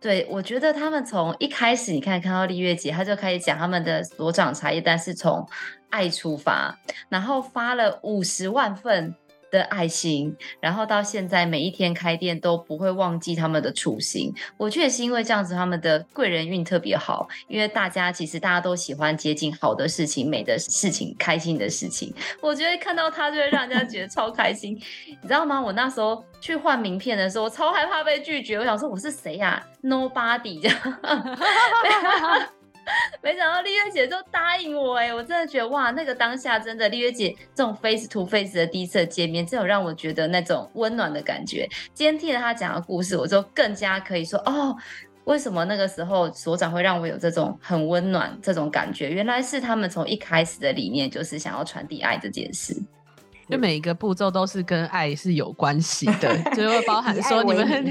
[0.00, 5.44] 对，我觉得他们从一开始，你看看到丽月姐，她就开始讲他们的所长茶叶蛋是从
[5.90, 9.14] 爱出发，然后发了五十万份。
[9.54, 14.34] 的爱心，然后到现在每一天开店都不会忘记他们的初心。
[14.56, 22.12] 我觉得是因为这样子，他们的贵人运特别好，因为大家其实大家都喜欢接近好的事情、美的事情、开心的事情。
[22.40, 24.74] 我觉得看到他就会让人家觉得超开心，
[25.06, 25.60] 你知道吗？
[25.60, 28.58] 我那时候去换名片的时候，我超害怕被拒绝。
[28.58, 30.78] 我想说我是谁呀？Nobody 这样。
[33.22, 41.68] 没想到丽月姐就答应我哎，我真的觉得哇，那个当下真的丽月姐这种 face to face 的第一次见面，真有让我觉得那种温暖的感觉。
[41.92, 44.76] 今天听了她讲的故事，我就更加可以说哦，
[45.24, 49.08] 为什么那个时候所长会让我有这种很温暖这种感觉？
[49.10, 52.74] 原来是他们从一开始的理念就是想要传递爱这件事。
[53.48, 57.66] 就每一个步骤都是跟爱是有关系的， 就会包含说你们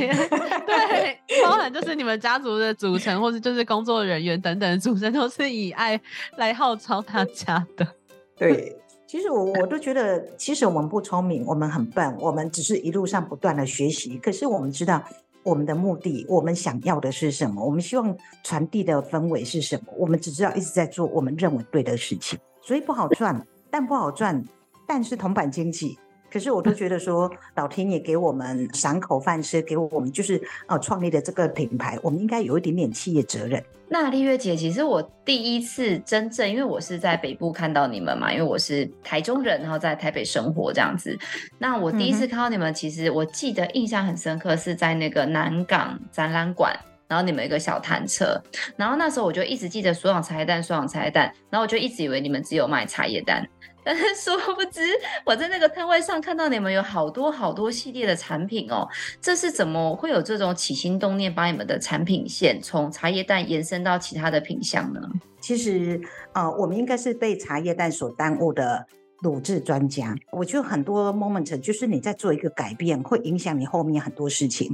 [0.65, 5.99] 对，包含就是你们家族的组成，或者就是工作人员等等的组成，都是以爱
[6.37, 7.87] 来号召大家的。
[8.35, 8.75] 对，
[9.07, 14.17] 其实我我都觉得，其实我们不聪明，我们很笨，我们只是一路上不断的学习。
[14.17, 15.03] 可是我们知道
[15.43, 24.43] 我们的目的，我们想要的是什么，我们希望传递的氛围是什么，我们只知道一直在做我们认为对的事情，所以不好赚，但不好赚。
[24.87, 25.97] 但是铜板经济，
[26.31, 33.63] 可是我都觉得说，老天爷给我们赏口饭吃，给我们就是呃创立的这个品牌，我们应该有一点点企业责任。
[33.89, 41.15] 那丽月姐，其实我第一次真正，因为我是在北部看到你们嘛，因为我是台中人，然后在台北生活这样子。
[41.59, 46.75] 那我第一次看到你们，其实我记得印象很深刻，是在那个南港展览馆，
[47.07, 48.41] 然后你们有一个小摊车，
[48.77, 53.47] 然后那时候我就一直记得所长茶叶蛋，所长茶叶蛋，然后我就一直以为你们只有卖茶叶蛋。
[53.85, 54.79] 但是殊不知，
[55.25, 58.87] 我在那个摊位上看到你们有好多好多系列的产品哦。
[59.19, 65.01] 这是怎么会有这种起心动念，把你们的产品线从茶叶蛋延伸到其他的品项呢？
[65.41, 65.99] 其实，
[66.33, 68.87] 呃，我们应该是被茶叶蛋所耽误的
[69.21, 70.15] 卤制专家。
[70.31, 74.73] 我觉得很多 moment 就是你在做一个改变，会影响你后面很多事情。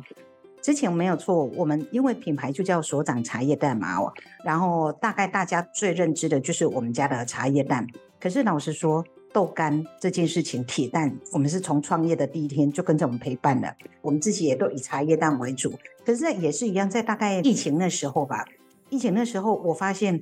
[0.61, 7.87] 之前没有错，我们因为品牌就叫所长茶叶蛋嘛，哦然后大概大家最认知的就是我们家的茶叶蛋。
[8.19, 15.73] 可是老实说，豆干这件事情，铁蛋，我们是从创业的第一天就跟着我们陪伴的，我们自己也都以茶叶蛋为主。
[16.05, 18.45] 可是也是一样，在大概疫情那时候吧，
[18.89, 20.21] 疫情那时候我发现，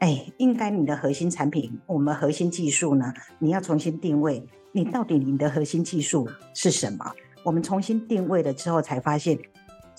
[0.00, 7.12] 哎，应该你的核心产品，我们核心技术呢，你要重新定位，你到底你的核心技术是什么？
[7.44, 9.38] 我们重新定位了之后，才发现。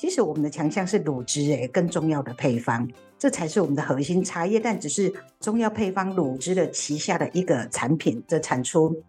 [0.02, 4.24] 其实我们的强项是卤汁，诶，更重要的配方，这才是我们的核心。
[4.24, 9.00] 茶叶蛋只是中药配方卤汁的旗下的一个产品的产出，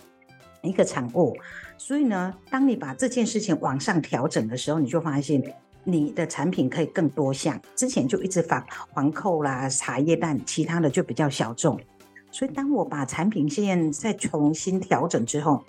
[0.61, 1.35] 一个产物。
[1.79, 5.43] 所以呢，当你把这件事情往上调整的时候，你就发现
[5.83, 7.59] 你的产品可以更多项。
[7.75, 11.81] 之前就一直放黄扣啦、茶叶蛋，其他的就比较小众。
[12.31, 15.65] 所以当我把产品线再重新调整之后，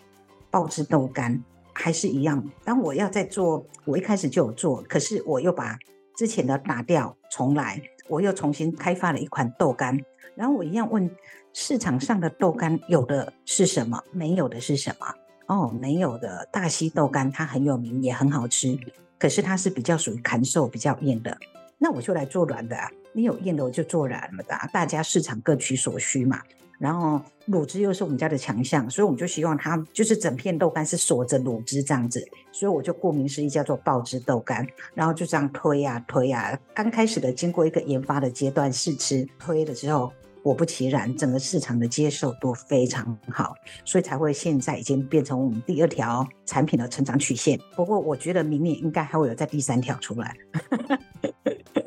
[0.52, 1.42] 爆汁豆干。
[1.74, 5.78] 还是一样，当我要再做，我一开始就有做，可是我又把
[6.16, 10.00] 之前的打掉重来，我又重新开发了一款豆干，
[10.36, 11.10] 然后我一样问
[11.52, 15.08] 市场上的豆干有的是什么，没有的是什么？
[15.48, 18.78] 哦，没有的大溪豆干它很有名，也很好吃，
[19.20, 21.38] 可是它是比较属于砍瘦、比较硬的，
[21.78, 26.42] 那我就来做软的啊，你有硬的我就做软的，大家市场各取所需嘛。
[26.84, 34.68] 然后卤汁又是我们家的强项，所以我们就希望它就是整片豆干是锁着卤汁这样子，所以我就顾名思义叫做爆汁豆干。
[34.94, 40.12] 然后就这样推呀、推呀、啊，刚开始的经过一个研发的阶段试吃，推了之后，
[40.44, 47.58] 果不其然，整个市场的接受度非常好，所以才会现在已经变成我们第二条产品的成长曲线。
[47.78, 50.36] 不过我觉得明年应该还会有在第三条出来。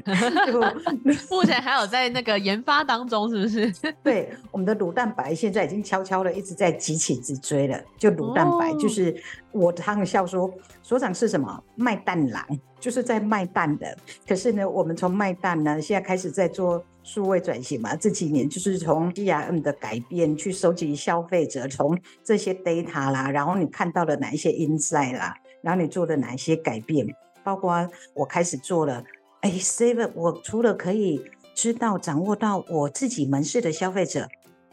[1.31, 3.73] 目前还有在那个研发当中，是不是？
[4.03, 7.81] 对，我们的乳蛋白现在已经悄悄的一直在急起直追了。
[7.99, 9.15] 就乳蛋白，哦、就是
[9.53, 10.51] 我常笑说，
[10.83, 12.45] 所长是什么卖蛋郎，
[12.79, 13.97] 就是在卖蛋的。
[14.27, 17.97] 可是呢，我们从卖蛋呢，现在开始在做数位转型嘛。
[17.97, 27.07] 这几年就是从 CRM 的改变，去收集消费者从这些 data 啦，然后你看到了哪一些 insight 啦，然后你做了哪一些改变，
[27.43, 29.03] 包括我开始做了。
[29.47, 31.23] 哎，Seven，我除了可以
[31.55, 34.29] 知道掌握到我自己门市的消费者，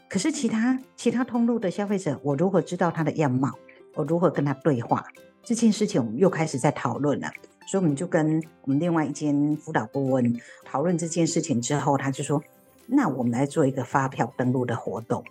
[0.10, 3.52] 可是其他其他通路的消费者，我如何知道他的样貌？
[3.94, 5.06] 我如何跟他对话？
[5.44, 7.32] 这件事情我们又开始在讨论了。
[7.68, 12.42] 所以我们就跟我们另外一间辅导顾问讨论这件事情之后，他就说
[12.90, 15.24] ：“那我们来做一个发票登录的活动，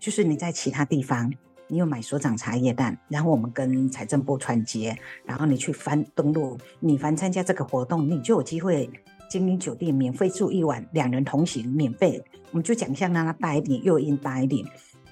[0.00, 1.30] 就是你在其他地方。”
[1.72, 4.94] 你有买所长茶叶蛋，然后我们跟财政部串接，
[5.24, 8.90] 然后你去翻登录，你凡参加这个活动，你就有机会
[9.30, 12.22] 精英酒店免费住一晚，两人同行免费。
[12.50, 14.62] 我们就奖项让它大一点，又因大一点。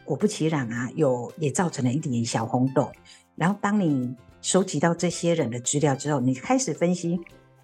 [0.04, 2.92] 果不其然啊，有也造成了一点小轰动。
[3.36, 7.18] 然后当你收集到这些人的资料之后，你开始分析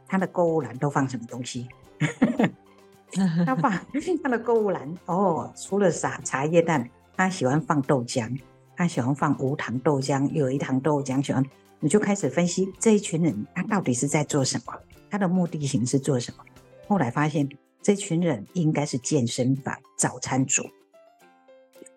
[0.09, 1.69] 他的购物篮都放什么东西。
[3.45, 3.71] 他放
[4.25, 8.35] 他的购物篮哦，除了茶茶叶蛋，他喜欢放豆浆，
[8.77, 11.45] 他喜欢放无糖豆浆、有一糖豆浆，喜欢
[11.81, 14.75] 你就开始分析这一群人他到底是在做什么，
[15.11, 16.45] 他的目的性是做什么。
[16.87, 17.49] 后来发现
[17.83, 20.63] 这群人应该是健身房早餐组，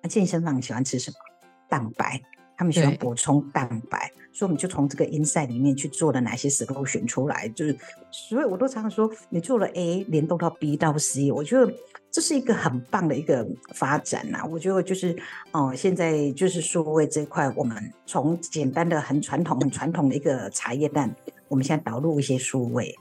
[0.02, 1.18] 那健身房喜欢吃什么？
[1.68, 2.22] 蛋白。
[2.58, 7.78] 他们喜欢补充蛋白，所以我们就从这个 insight 里面去做了哪些 solution 出来，就是，
[8.12, 11.74] 所以我都常常说，你做了 A 联动到 B 到 C，我觉得
[12.12, 14.44] 这是一个很棒的一个发展呐。
[14.50, 15.16] 我觉得就是
[15.52, 21.16] 哦，现在就是数位这一块，我们从简单的很传统、很传统的一个茶叶蛋，
[21.48, 22.96] 我们现在导入一些数位。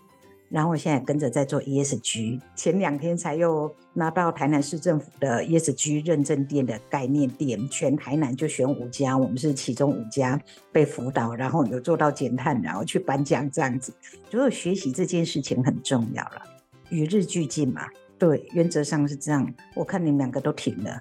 [0.50, 10.40] 然后我现在跟着在做 ESG，前两天才又拿到台南市政府的 ESG 认证店的概念店，全台南就选五家，我们是其中五家
[10.72, 13.92] 被辅导，然后有做到减碳，然后去颁奖这样子。
[14.30, 16.42] 所以学习这件事情很重要了，
[16.88, 17.86] 与日俱进嘛。
[18.18, 19.46] 对，原则上是这样。
[19.74, 21.00] 我看你们两个都停了。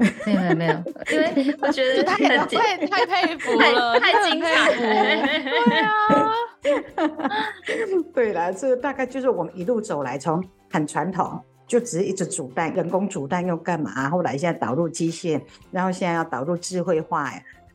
[0.24, 0.72] 没有没有，
[1.12, 4.72] 因为我觉得太太太佩服了，太精彩了。
[6.62, 7.30] 对啊。
[8.14, 14.08] 对了，这大概就是我们一路走来，从很传统，就只是一直煮蛋，人工煮蛋又干嘛？
[14.08, 15.38] 后来现在导入机械，
[15.70, 17.30] 然后现在要导入智慧化、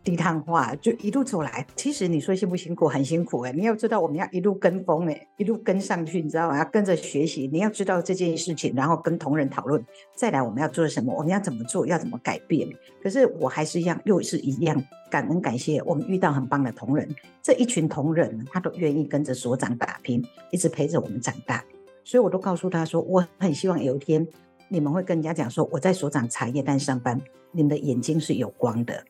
[0.06, 1.66] 低碳化，就一路走来。
[1.76, 2.88] 其实你说辛不辛苦？
[2.88, 3.51] 很辛苦哎！
[3.51, 6.60] 你要知道，我们要一路跟风哎，一路跟上去，你知道吗？
[6.60, 7.49] 要跟着学习。
[7.51, 9.84] 你要知道这件事情，然后跟同仁讨论，
[10.16, 11.12] 再来我们要做什么？
[11.18, 11.88] 我们要怎么做？
[11.88, 12.70] 要怎么改变？
[13.01, 14.82] 可是我还是一样，又是一样。
[15.10, 17.10] 感恩感谢，我们遇到很棒的同仁，
[17.41, 21.66] 这一群同仁他都愿意跟着所长打拼，一直陪着我们长大。
[22.03, 24.28] 所以我都告诉他说，我很希望有一天
[24.70, 27.20] 你们会跟人家讲说，我在所长茶叶蛋上班，
[27.51, 29.03] 你们的眼睛是有光的。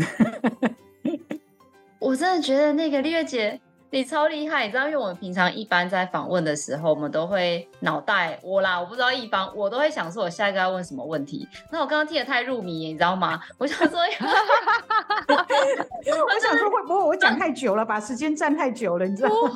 [1.98, 3.60] 我真的觉得那个丽月姐。
[3.92, 11.48] 你超厉害，你知道，因为我们平常一般在访问的时候，我们都会脑袋我啦，我不知道一方，我都会想说，我下一个要问什么问题。
[11.72, 13.40] 那我刚刚听得太入迷，你知道吗？
[13.58, 13.98] 我想说，
[15.26, 19.34] 我想说会不会我讲太久了，把时间占太久了，你知道吗？
[19.34, 19.48] 不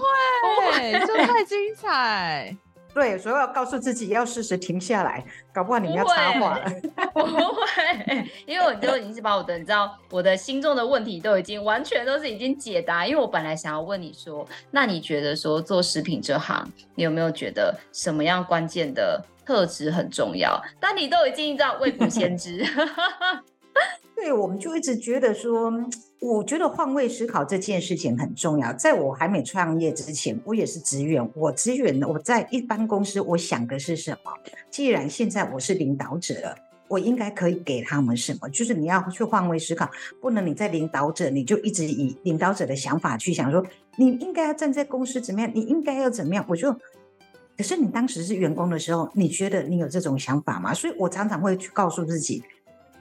[0.73, 2.57] 会，就太精彩。
[2.95, 6.65] 对，所以我要告诉自己要适时停下来，搞不好你们要插话了。
[7.13, 13.05] 不会，因为我都已经是把我的，你知道，我的心中的问题都已经完全都是已经解答。
[13.05, 20.63] 因为我本来想要问你说，那你觉得说做食品这行，你有没有觉得什么样关键的特质很重要？
[20.79, 22.65] 但你都已经知道未卜先知。
[24.15, 25.73] 对，我们就一直觉得说，
[26.25, 28.72] 我觉得换位思考这件事情很重要。
[28.72, 31.31] 在我还没创业之前，我也是职员。
[31.35, 34.33] 我职员，我在一般公司，我想的是什么？
[34.70, 36.57] 既然现在我是领导者了，
[36.89, 38.49] 我应该可以给他们什么？
[38.49, 39.87] 就是你要去换位思考，
[40.18, 43.62] 不能你在领导者，你就一直以领导者的想法去想说，
[43.99, 45.51] 你应该要站在公司怎么样？
[45.55, 46.43] 你应该要怎么样？
[46.49, 46.72] 我就，
[47.55, 50.72] 可是你当时是员工的时候，你觉得你有这种想法吗？
[50.72, 52.43] 所以我常常会去告诉自己。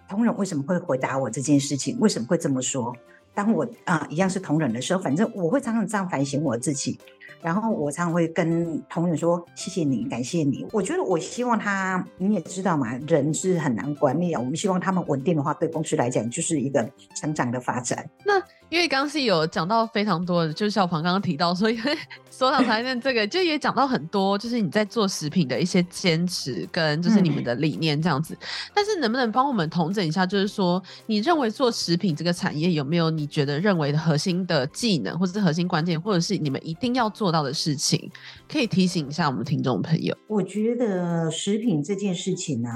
[0.10, 1.97] 同仁为什么会回答我这件事情？
[1.99, 2.95] 为什么会这么说？
[3.34, 6.99] 当我啊、一样是同仁的时候，反正我会常常这样反省我自己。
[7.41, 14.39] 然后我常常会跟同仁说：“谢谢你，感谢你。”我觉得我希望他，你也知道嘛，人是很难管理啊。
[14.39, 18.09] 我们希望他们稳定的话，对公司来讲就是一个成长的发展。
[18.26, 21.97] 那因为刚刚是有讲到非常多的，就是小庞刚刚提到说，因为
[22.30, 28.34] 所长茶叶蛋这个，就也讲到很多，就是你在做食品的一些坚持跟就是你们的理念这样子。
[28.34, 28.38] 嗯、
[28.74, 38.11] 但是能不能帮我们统整一下，就是说你认为做食品这个产业有没有你觉得认为的核心的技能，或者是核心关键，或者是你们一定要做到的事情，
[38.51, 40.18] 可以提醒一下我们听众朋友。
[40.28, 42.70] 我觉得食品这件事情呢，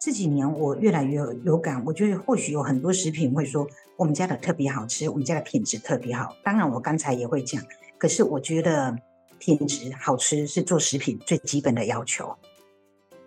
[0.00, 1.82] 这几年我越来越有，感。
[1.86, 3.66] 我觉得或许有很多食品会说
[3.96, 6.36] 我们家的特别好吃，我们家的品质特别好。
[6.44, 7.62] 当然，我刚才也会讲，
[7.96, 8.96] 可是我觉得
[9.38, 12.36] 品质好吃是做食品最基本的要求，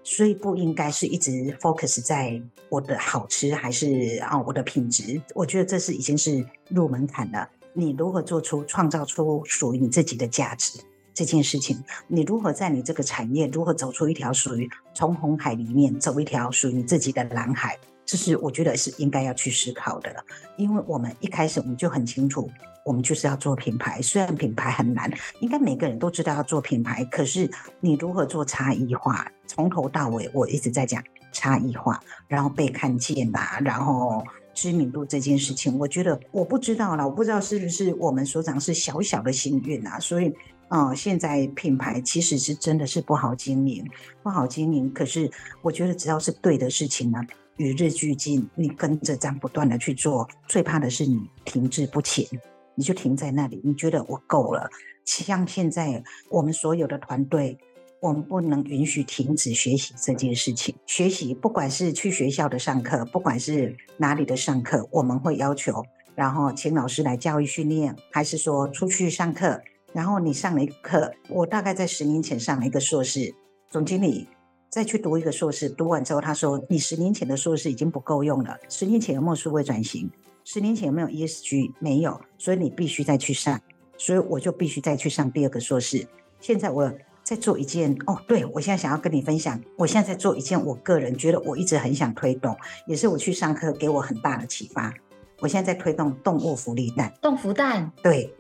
[0.04, 5.22] 所以不应该是一直 focus 在我的好吃还是啊我的品质。
[5.34, 7.50] 我觉得这是已经是入门槛了。
[7.74, 10.80] 你如何做出创造出属于你自己的价值
[11.14, 11.82] 这件事情？
[12.08, 17.78] 你如何在你这个产业如何走出一条属于从红海里面走一条属于你自己的蓝海？
[18.06, 20.24] 这是我觉得是应该要去思考的了。
[20.58, 22.50] 因为我们一开始我们就很清楚，
[22.86, 24.02] 我们就是要做品牌。
[24.02, 25.10] 虽然品牌很难，
[25.40, 27.50] 应该每个人都知道要做品牌，可是
[27.80, 29.26] 你如何做差异化？
[29.48, 31.02] 从头到尾我一直在讲
[31.32, 34.22] 差异化，然后被看见吧，然后。
[34.54, 40.34] 知名度这件事情，我觉得我不知道啦，我不知道是不是我们所长是小小的幸运啊，所以，
[40.68, 43.86] 啊、现在品牌其实是真的是不好经营，
[44.24, 44.92] 不好经营。
[44.94, 45.30] 可是
[45.62, 47.20] 我觉得只要是对的事情呢，
[47.58, 52.26] 与日俱进，你跟着这样不断的去做，最怕的是你停滞不前。
[52.74, 54.70] 你就停在那里，你觉得我够了。
[55.04, 57.58] 像现在我们所有的团队，
[58.02, 60.76] 我们不能允许停止学习这件事情。
[60.88, 65.84] 学习，不管是去学校的上课，不管是哪里的上课，我们会要求，
[66.16, 69.62] 然后请老师来教育训练，还是说出去上课，
[69.94, 73.34] 然后你上了一个课，我大概在十年前上了一个硕士，
[73.70, 74.28] 总经理。
[74.70, 78.58] 再去读一个硕士，读完之后他说：“你十年前的硕士已经不够用了。
[78.70, 80.10] 十年前有没有数位转型？
[80.46, 81.74] 十年前有没有 ESG？
[81.80, 83.60] 没有，所以你必须再去上。
[83.98, 86.08] 所以我就必须再去上第二个硕士。
[86.40, 86.90] 现在我
[87.32, 92.54] 在做一件哦，对，我现在想要跟你分享，我现在在做一件我个人觉得我一直很想推动，
[92.86, 94.94] 也是我去上课给我很大的启发。
[95.40, 98.36] 我现在在推动动物福利蛋，动福蛋，对。”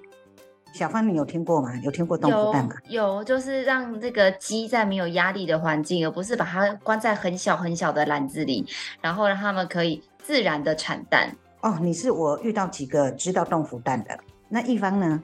[0.73, 1.73] 小芳，你有听过吗？
[1.83, 2.75] 有听过动物蛋吗？
[2.89, 8.65] 有，就是让这个鸡在没有压力的环境，而不是把它关在很小很小的篮子里，
[8.99, 11.33] 然后让它们可以自然的产蛋。
[11.61, 14.19] 哦，你是我遇到几个知道动物蛋的，
[14.49, 15.23] 那一方呢？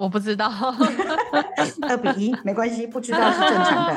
[0.00, 0.48] 我不知道，
[1.86, 3.92] 二比一没关系，不知道是正常的，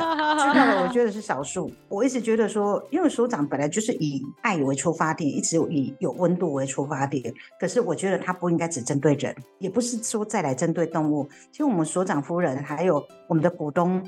[0.52, 1.72] 知道了我觉得是少数。
[1.88, 7.32] 我一直觉得说，因为所长本来就是以爱为出发点，一直以有温度为出发点。
[7.58, 11.26] 可是我觉得他不应该只针对人，也不是说再来针对动物。
[11.50, 14.06] 其实我们所长夫人还有我们的股东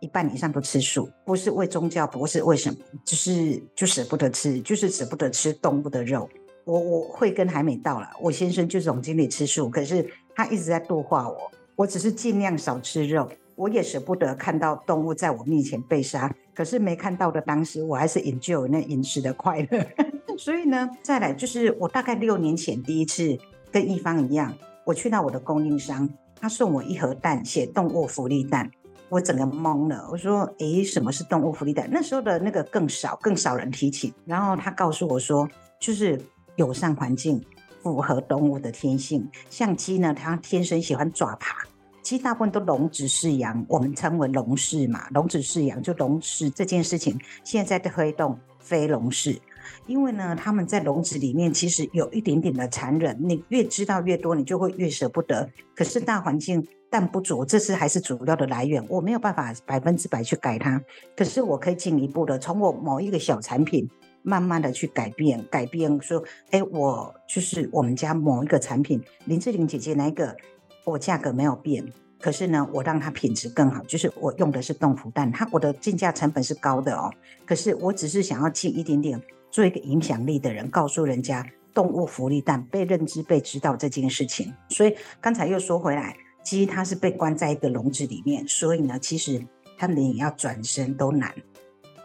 [0.00, 6.28] 一半以上都吃素，不是为宗教，不是为什么，就是就舍不得吃，就是舍不得吃动物的肉。
[6.64, 10.04] 我我会跟还没到了，我先生就是总经理吃素，可是。
[10.38, 16.32] 他一直在度化我，我只是尽量少吃肉，我也舍不得看到动物在我面前被杀。
[16.54, 19.84] 可是没看到的当时，我还是引诱那饮食的快乐。
[20.38, 23.36] 所以呢，再来就是我大概六年前第一次
[23.72, 26.08] 跟一方一样，我去到我的供应商，
[26.40, 28.70] 他送我一盒蛋，写动物福利蛋，
[29.08, 30.08] 我整个懵了。
[30.12, 34.14] 我说：“诶，什么是动物福利蛋？”那时候的那个更少，更少人提起。
[34.24, 35.48] 然后他告诉我说
[35.80, 36.16] ：“就是
[36.54, 37.44] 友善环境。”
[37.82, 41.56] 符合动物的天性，像鸡呢，它天生喜欢抓爬。
[42.02, 49.38] 鸡大部分都笼子饲养，我们称为笼饲嘛，笼子饲养就笼饲这件事情，现在在推动非笼饲，
[49.86, 55.50] 因为呢，他们在笼子里面其实有一点点的残忍，你越知道越多，你就会越舍不得。
[55.74, 60.82] 可是大环境但不足，这是还是主要的来源，我没有办法百分之百去改它，
[61.14, 63.86] 可是我可以进一步的从我某一个小产品。
[64.22, 70.36] 慢慢的去改变，改变说，哎，我就是我们家某一个产品，林志玲姐姐那个，
[70.84, 71.84] 我价格没有变，
[72.20, 77.12] 可是呢，我让它品质更好，就是我用的是冻福蛋，它我的进价成本是高的哦，
[77.46, 84.52] 可是我只是想要进一点点，做一个影响力的人，告诉人家动物福利蛋被认知、被知道这件事情。
[84.68, 89.42] 所以刚才又说回来，鸡它是被关在一个笼子里面，所以呢，其实
[89.76, 91.32] 它连要转身都难。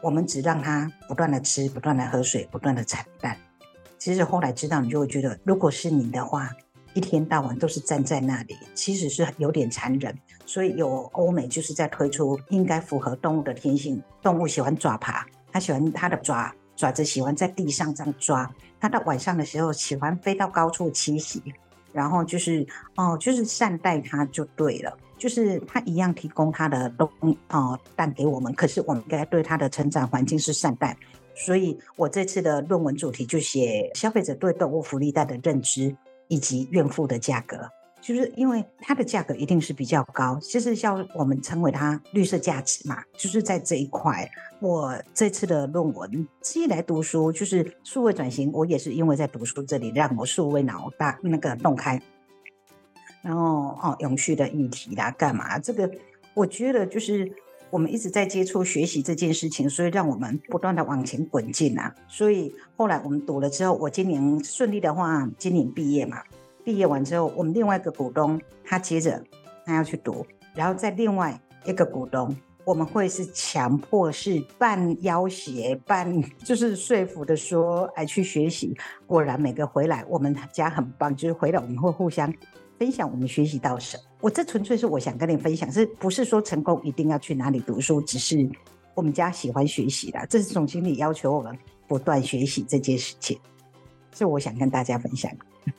[0.04, 3.38] 我们只让它不断的吃，不断的喝水，不断的产蛋。
[3.98, 6.50] 其实后来知道，你就会觉得，如果是你的话，
[6.94, 10.14] 一天到晚都是站在那里，其实是有点残忍。
[10.46, 21.42] 所以有欧美就是在推出应该符合动物的天性，动物喜欢抓爬，它喜欢它的爪爪子喜欢在地上这样抓，它到晚上的时候喜欢飞到高处栖息，
[21.94, 24.98] 然后就是哦，就是善待它就对了。
[25.24, 27.10] 就是他一样提供他的东
[27.48, 30.98] 哦蛋给我们，可是我们应该对他的成长环境是善待。
[31.34, 35.96] 所以我这次的论文主题就写消费者对动物福利蛋的认知
[36.28, 37.58] 以及孕妇的价格，
[38.02, 44.30] 就是因为它的价格一定是比较高，就是像我们称为它绿色价值嘛，就是在这一块。
[44.60, 51.98] 我这次的论文自己来读书，就是数位转型，我也是因为在读书这里让我数位脑大那个洞开。
[53.24, 55.58] 然后哦，永续的议题啦，干嘛？
[55.58, 55.90] 这个
[56.36, 57.32] 我觉得就是
[57.70, 61.96] 我们一直在接触学习这件事情，所以让我们不断的往前滚进啊。
[62.08, 66.22] 所以后来我们读了之后，我今年顺利的话，今年毕业嘛，
[66.64, 69.24] 毕业完之后，我们另外一个股东他接着
[69.66, 72.36] 他要去读，然后再另外一个股东，
[72.66, 78.76] 我们会是强迫是半要挟半就是说服的说，哎，去学习。
[79.06, 82.34] 果然每个回来，我们家很棒，就是回来我们会互相。
[82.80, 84.04] 分享我们学习到什么？
[84.20, 88.02] 我这纯粹是我想跟你分享，是不是说成功一定要去哪里读书？
[88.02, 88.50] 只是
[88.96, 91.58] 我们家喜欢学习的，这是总经理要求我们
[91.88, 93.40] 不断学习这件事情，
[94.14, 95.32] 是我想跟大家分享。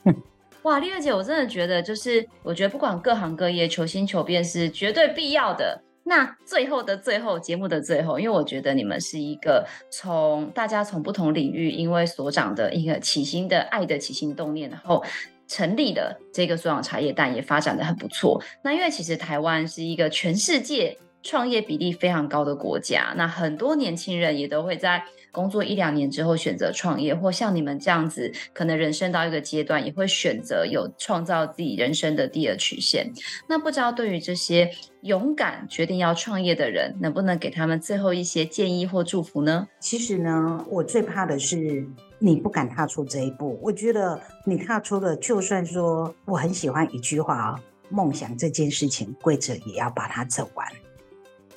[0.62, 5.82] 哇，丽月姐，我真的觉得，就是我觉得不管各行各业，求新求变是绝对必要的。
[6.04, 15.04] 那最后的最后，节目的最后，因为我觉得你们是一个从大家从不同领域，因为所长的一个起心的爱的起心动念，然后。
[15.46, 18.42] 成立的这个所长茶叶蛋也发展的很不错。
[18.62, 25.02] 那因为其实台湾是一个全世界创业比例非常高的国家，那很多年轻人也都会在
[25.32, 33.10] 工作一两年之后选择创业，或像你们这样子，可能人生到一个阶段也会选择有创造自己人生的第二曲线。
[33.48, 34.70] 那不知道对于这些
[35.00, 39.66] 勇敢决定要创业的人，能不能给他们最后一些建议或祝福呢？
[39.80, 41.84] 其实呢，我最怕的是
[42.18, 43.58] 你不敢踏出这一步。
[43.62, 50.68] 我觉得你踏出了，就算说我很喜欢一句话啊，梦想这件事情，跪着也要把它走完。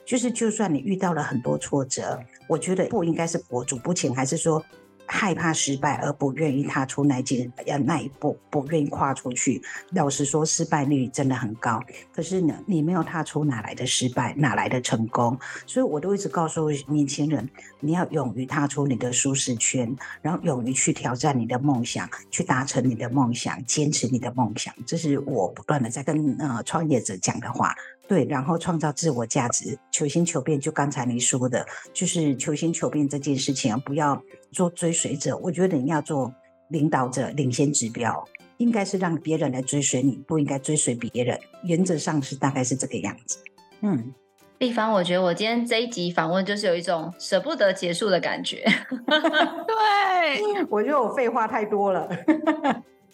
[0.08, 4.64] 就是，就算你遇到了很多挫折，我觉得不应该是博主不请，还是说
[5.08, 9.62] 害怕失败而不愿意踏出那件要那一步，不愿意跨出去。
[9.92, 11.82] 老实说，失败率真的很高。
[12.14, 14.36] 可是呢，你没有踏出，哪来的失败？
[14.38, 15.40] 哪来的成功？
[15.66, 17.50] 所以我都一直告诉年轻人，
[17.80, 24.74] 你要勇于踏出你的舒适圈，然后勇于去挑战你的梦想，去达成你的梦想，坚持你的梦想。
[24.86, 27.74] 这是我不断的在跟呃创业者讲的话。
[28.08, 30.58] 对，然后创造自我价值，求新求变。
[30.58, 35.38] 就刚才你说的，就是求新求变这件事情，不要做追随者。
[35.38, 36.34] 我觉得你要做
[36.70, 38.28] 领导者，领先指标，
[38.58, 41.40] 应该是让别人来追随你，不应该追随别人。
[41.64, 43.40] 原则上是大概是这个样子。
[43.82, 44.14] 嗯，
[44.60, 48.66] 丽芳，我觉得我今天这一集访问就是有一种舍不得结束的感觉。
[49.08, 52.10] 对， 我觉得我废话太多了。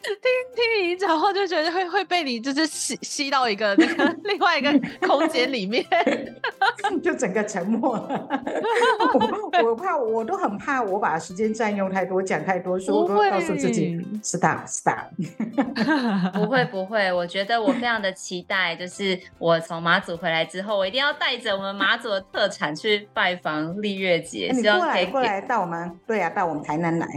[0.04, 0.16] 听
[0.56, 4.72] 听你讲话，就觉得会会被你就是吸吸到一个那个 另外一个
[5.08, 5.86] 空间里面，
[7.02, 8.28] 就整个沉默了。
[9.62, 15.08] 我 我怕，我都很怕，我把时间占用太多，讲太多，所以我都告诉自己 stop stop。
[16.34, 24.52] 不会不会，我觉得我非常的期待，就是我从马祖回来之后，我一定要带着我们马祖的特产去拜访丽月姐。
[24.54, 27.08] 你过来过来到我们，对呀、啊，到我们台南来。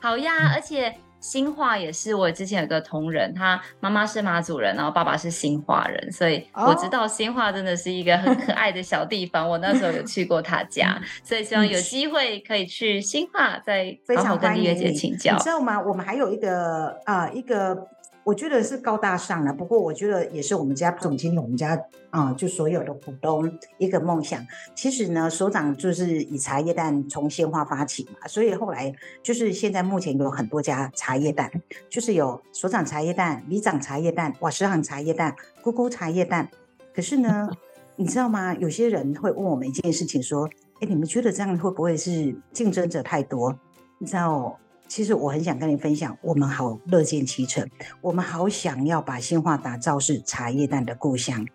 [0.00, 0.94] 好呀，而且。
[1.20, 9.48] 新化也是我之前有个同仁，他妈妈是马祖人，然后爸爸是新化人，所以我知道新化真的是一个很可爱的小地方。
[9.48, 15.32] 我那时候有去过他家， 所以希望有机会可以去新化，再好好跟丽月姐请教。
[15.34, 15.80] 你知道吗？
[15.80, 17.88] 我们还有一个啊、呃，一个。
[18.28, 24.46] 我觉得是高大上了，不过我觉得也是我们家总经理，我们家啊、就所有的股东一个梦想。
[24.74, 31.50] 其实呢，所长就是以茶叶蛋从鲜花发起嘛，所以后来就是现在目前有很多家茶叶蛋，
[31.88, 36.50] 就是有所长茶叶蛋、里长茶叶蛋、瓦石行茶叶蛋、姑姑茶叶蛋。
[36.94, 37.48] 可是呢，
[37.96, 38.52] 你知道吗？
[38.56, 40.46] 有些人会问我们一件事情，说
[40.82, 43.58] ：“哎，你们觉得这样会不会是竞争者太多？”
[43.96, 44.58] 你知道？
[44.88, 47.68] 其实我很想跟你分享，我们好乐见其成，
[48.00, 51.46] 我们好想要把新化打造是茶叶蛋的故乡，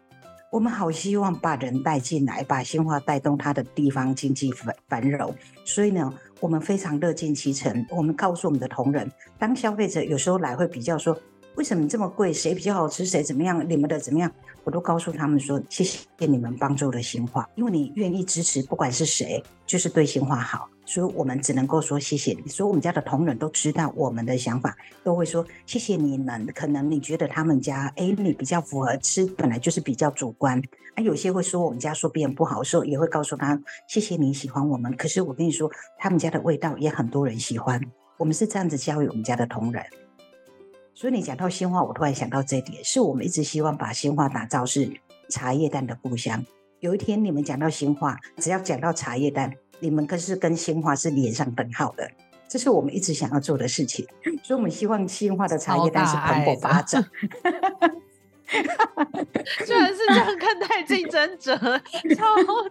[0.51, 5.33] 我们好希望把人带进来，把新化带动它的地方经济繁繁荣。
[5.65, 7.85] 所以呢，我们非常乐见其成。
[7.89, 11.19] 我们告诉我们的同仁，当消费者有时候来会比较说，
[11.55, 12.31] 为什么这么贵？
[12.31, 13.03] 谁比较好吃？
[13.03, 13.67] 谁怎么样？
[13.67, 14.31] 你们的怎么样？
[14.63, 20.69] 我都告诉他们说，谢谢你们帮助了新化，因为你愿意支持，不管是谁，就是对新化好。
[20.85, 22.49] 所以我们只能够说谢谢你。
[22.49, 26.45] 所以我们家的同仁都知道我们的想法，都会说谢谢你们。
[26.53, 30.61] 可能你觉得他们家哎，你比较符合吃，本来就是比较主观。
[30.95, 34.95] 啊，有些会说我们家说别人不好，说也会告诉他谢谢你喜欢我们。
[34.95, 37.81] 可是我跟你说，他们家的味道也很多人喜欢。
[38.17, 39.83] 我们是这样子教育我们家的同仁。
[40.93, 44.91] 所以你讲到新化，我突然想到这一点，是我们一直希望把新化打造是
[45.29, 46.45] 茶叶蛋的故乡。
[46.79, 49.51] 有一天你们讲到新化，只要讲到茶叶蛋。
[49.83, 52.09] 你们可是跟新化是连上等号的，
[52.47, 54.07] 这是我们一直想要做的事情，
[54.41, 57.03] 所以我们希望新化的茶叶蛋是蓬勃发展。
[59.65, 61.57] 居然是这样看待竞争者，
[62.15, 62.23] 超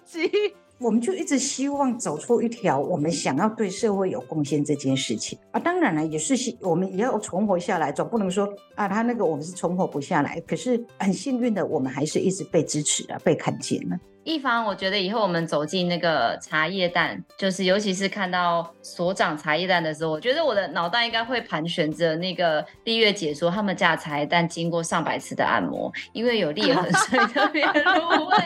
[0.07, 0.31] 级。
[0.79, 10.41] 我们就一直希望走出一条我们想要对社会有贡献这件事情啊，当然了，也是我们也要存活下来，总不能说啊，他那个我们是存活不下来。
[10.41, 13.99] 可是很幸运的，我们还是一直被支持啊，被看见了。
[14.25, 28.37] 一方，我觉得以后我们走进那个茶叶蛋，就是尤其是看到所长茶叶蛋的时候，我觉得我的脑袋应该会盘旋着那个丽月姐说他们家茶叶蛋经过上百次的按摩，因为有裂痕，所以特别 入味。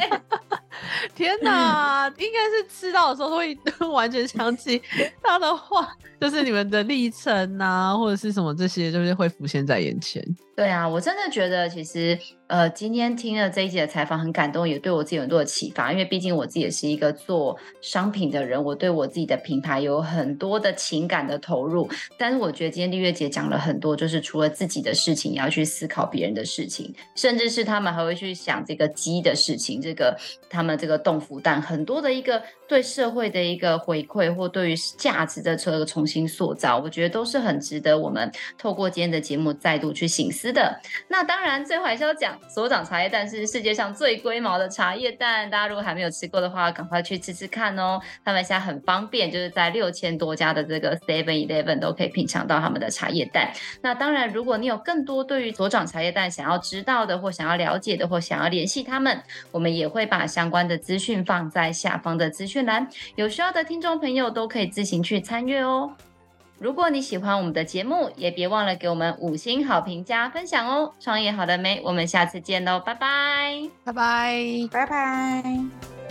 [1.14, 3.56] 天哪，应该是吃到的时候会
[3.92, 4.80] 完全想起
[5.22, 5.88] 他的话，
[6.20, 10.22] 就是你们的历程啊，或者是什么这些，就是会浮现在眼前。
[10.56, 15.92] 对啊，我真的觉得其实呃，今天听了这一集的采访很感动，也对我自己有很多的启发。
[15.92, 21.86] 因为毕竟我自己也是一个做商品的人，我对我自己的品牌有很多的情感的投入。
[22.16, 30.16] 但是我觉得今天丽月姐讲了很多，就是除了自己的事情，也要去思考别人的事情，甚至是他们还会去想这个鸡的事情，这个
[30.48, 40.52] 他们这个冻孵蛋，很多的一个对社会的一个回馈，或对于价值的这个重新塑造，我觉得都是很值得我们透过今天的节目再度去省思。
[40.52, 40.80] 的。
[41.08, 48.00] 那当然，最后还是要讲所长茶叶蛋是世界上最龟毛的茶叶蛋，大家如果还没有吃过的话，赶快去吃吃看哦。
[48.24, 53.52] 他们现在很方便，就是在六千多家的这个 Seven Eleven 都可以品尝到他们的茶叶蛋。
[53.82, 65.92] 那当然，如果你有更多对于所长茶叶蛋想要知道的，或想要了解的，或想要联系他们，我们也会把相关的资讯放在下方的资讯讯栏，有需要的听众朋友都可以自行去参阅哦。
[66.58, 70.94] 如果你喜欢我们的节目，也别忘了给我们五星好评加分享哦。
[70.98, 71.82] 创业好了没？
[71.84, 76.05] 我们下次见喽，拜拜，拜拜，拜拜。